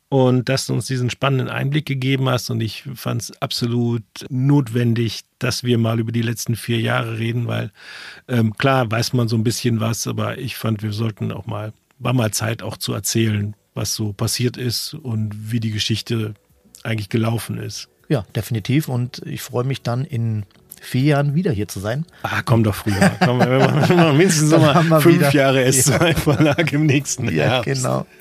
und 0.10 0.50
dass 0.50 0.68
du 0.68 0.74
uns 0.74 0.86
diesen 0.86 1.10
spannenden 1.10 1.50
Einblick 1.50 1.86
gegeben 1.86 2.30
hast. 2.30 2.50
Und 2.50 2.62
ich 2.62 2.84
fand 2.96 3.24
es 3.24 3.42
absolut 3.42 4.04
notwendig, 4.30 5.22
dass 5.40 5.64
wir 5.64 5.78
mal 5.78 6.00
über 6.00 6.12
die 6.12 6.22
letzten 6.22 6.56
vier 6.56 6.80
Jahre 6.80 7.18
reden, 7.18 7.48
weil 7.48 7.72
ähm, 8.28 8.56
klar 8.58 8.90
weiß 8.90 9.14
man 9.14 9.28
so 9.28 9.36
ein 9.36 9.44
bisschen 9.44 9.80
was, 9.80 10.08
aber 10.08 10.38
ich 10.38 10.56
fand, 10.56 10.84
wir 10.84 10.94
sollten 10.94 11.32
auch 11.32 11.48
mal, 11.48 11.74
war 12.00 12.14
mal 12.14 12.32
Zeit 12.32 12.62
auch 12.62 12.78
zu 12.78 12.94
erzählen, 12.94 13.56
was 13.74 13.96
so 13.96 14.14
passiert 14.14 14.58
ist 14.58 14.94
und 14.94 15.52
wie 15.52 15.60
die 15.60 15.72
Geschichte 15.72 16.34
eigentlich 16.84 17.10
gelaufen 17.10 17.58
ist. 17.58 17.90
Ja, 18.08 18.24
definitiv. 18.36 18.88
Und 18.88 19.22
ich 19.26 19.42
freue 19.42 19.64
mich 19.64 19.82
dann 19.82 20.06
in 20.06 20.46
vier 20.82 21.04
Jahren 21.04 21.36
wieder 21.36 21.52
hier 21.52 21.68
zu 21.68 21.80
sein. 21.80 22.06
Ah, 22.24 22.42
komm 22.44 22.64
doch 22.64 22.76
früher. 22.76 23.12
Komm, 23.24 23.40
wir 23.40 23.60
machen 23.60 24.18
mindestens 24.18 24.52
mal 24.52 25.02
fünf 25.02 25.16
wieder. 25.18 25.32
Jahre 25.32 25.66
S2-Verlag 25.66 26.72
im 26.74 26.86
nächsten 26.86 27.26
Jahr. 27.34 27.58
Ja, 27.58 27.74
genau. 27.74 28.06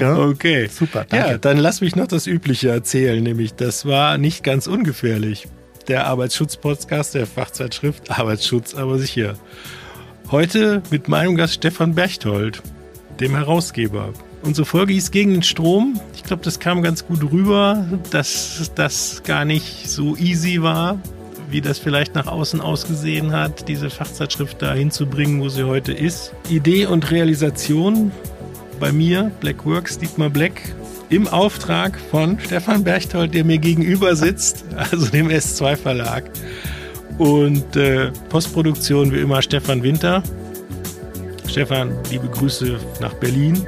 Ja. 0.00 0.16
Okay. 0.16 0.66
Super, 0.68 1.04
danke. 1.08 1.30
Ja, 1.32 1.38
dann 1.38 1.58
lass 1.58 1.80
mich 1.80 1.94
noch 1.94 2.06
das 2.06 2.26
Übliche 2.26 2.70
erzählen, 2.70 3.22
nämlich 3.22 3.54
das 3.54 3.84
war 3.86 4.16
nicht 4.18 4.42
ganz 4.42 4.66
ungefährlich. 4.66 5.46
Der 5.88 6.06
Arbeitsschutz-Podcast 6.06 7.14
der 7.14 7.26
Fachzeitschrift 7.26 8.10
Arbeitsschutz, 8.10 8.74
aber 8.74 8.98
sicher. 8.98 9.34
Heute 10.30 10.82
mit 10.90 11.08
meinem 11.08 11.36
Gast 11.36 11.54
Stefan 11.54 11.94
Berchtold, 11.94 12.62
dem 13.18 13.34
Herausgeber. 13.34 14.12
Unsere 14.42 14.64
Folge 14.64 14.92
hieß 14.94 15.10
Gegen 15.10 15.32
den 15.32 15.42
Strom. 15.42 16.00
Ich 16.14 16.22
glaube, 16.22 16.42
das 16.44 16.60
kam 16.60 16.82
ganz 16.82 17.04
gut 17.06 17.22
rüber, 17.30 17.84
dass 18.10 18.70
das 18.74 19.22
gar 19.24 19.44
nicht 19.44 19.90
so 19.90 20.16
easy 20.16 20.62
war, 20.62 20.98
wie 21.50 21.60
das 21.60 21.78
vielleicht 21.78 22.14
nach 22.14 22.26
außen 22.26 22.60
ausgesehen 22.60 23.32
hat, 23.32 23.68
diese 23.68 23.90
Fachzeitschrift 23.90 24.62
da 24.62 24.74
hinzubringen, 24.74 25.40
wo 25.40 25.48
sie 25.48 25.64
heute 25.64 25.92
ist. 25.92 26.32
Idee 26.48 26.86
und 26.86 27.10
Realisation 27.10 28.12
bei 28.78 28.92
mir, 28.92 29.30
Blackworks, 29.40 29.98
Dietmar 29.98 30.30
Black, 30.30 30.60
im 31.10 31.26
Auftrag 31.26 31.98
von 32.10 32.38
Stefan 32.38 32.84
Berchtold, 32.84 33.34
der 33.34 33.44
mir 33.44 33.58
gegenüber 33.58 34.14
sitzt, 34.16 34.64
also 34.76 35.06
dem 35.06 35.28
S2 35.28 35.76
Verlag. 35.76 36.30
Und 37.18 37.76
äh, 37.76 38.10
Postproduktion 38.28 39.12
wie 39.12 39.18
immer 39.18 39.42
Stefan 39.42 39.82
Winter. 39.82 40.22
Stefan, 41.46 41.92
liebe 42.10 42.28
Grüße 42.28 42.78
nach 43.00 43.12
Berlin. 43.14 43.66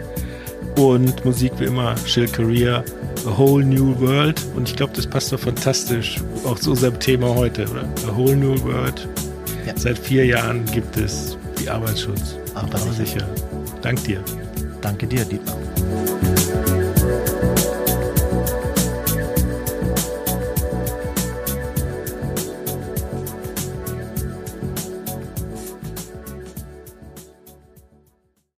Und 0.77 1.25
Musik 1.25 1.53
wie 1.59 1.64
immer 1.64 1.95
Chill 2.07 2.29
Career, 2.29 2.83
A 3.27 3.39
Whole 3.39 3.65
New 3.65 3.99
World. 4.01 4.41
Und 4.57 4.69
ich 4.69 4.77
glaube, 4.77 4.93
das 4.95 5.07
passt 5.07 5.33
doch 5.33 5.41
fantastisch 5.41 6.17
auch 6.45 6.59
zu 6.59 6.71
unserem 6.71 6.99
Thema 6.99 7.35
heute, 7.35 7.69
oder? 7.69 7.85
A 8.09 8.17
Whole 8.17 8.37
New 8.37 8.61
World. 8.65 9.09
Ja. 9.67 9.75
Seit 9.77 9.99
vier 9.99 10.27
Jahren 10.27 10.65
gibt 10.67 10.97
es 10.97 11.37
die 11.61 11.69
Arbeitsschutz. 11.69 12.37
Aber 12.55 12.79
sicher. 12.79 13.27
Dank 13.81 14.03
dir. 14.05 14.23
Danke 14.81 15.07
dir, 15.07 15.25
Dietmar. 15.25 15.57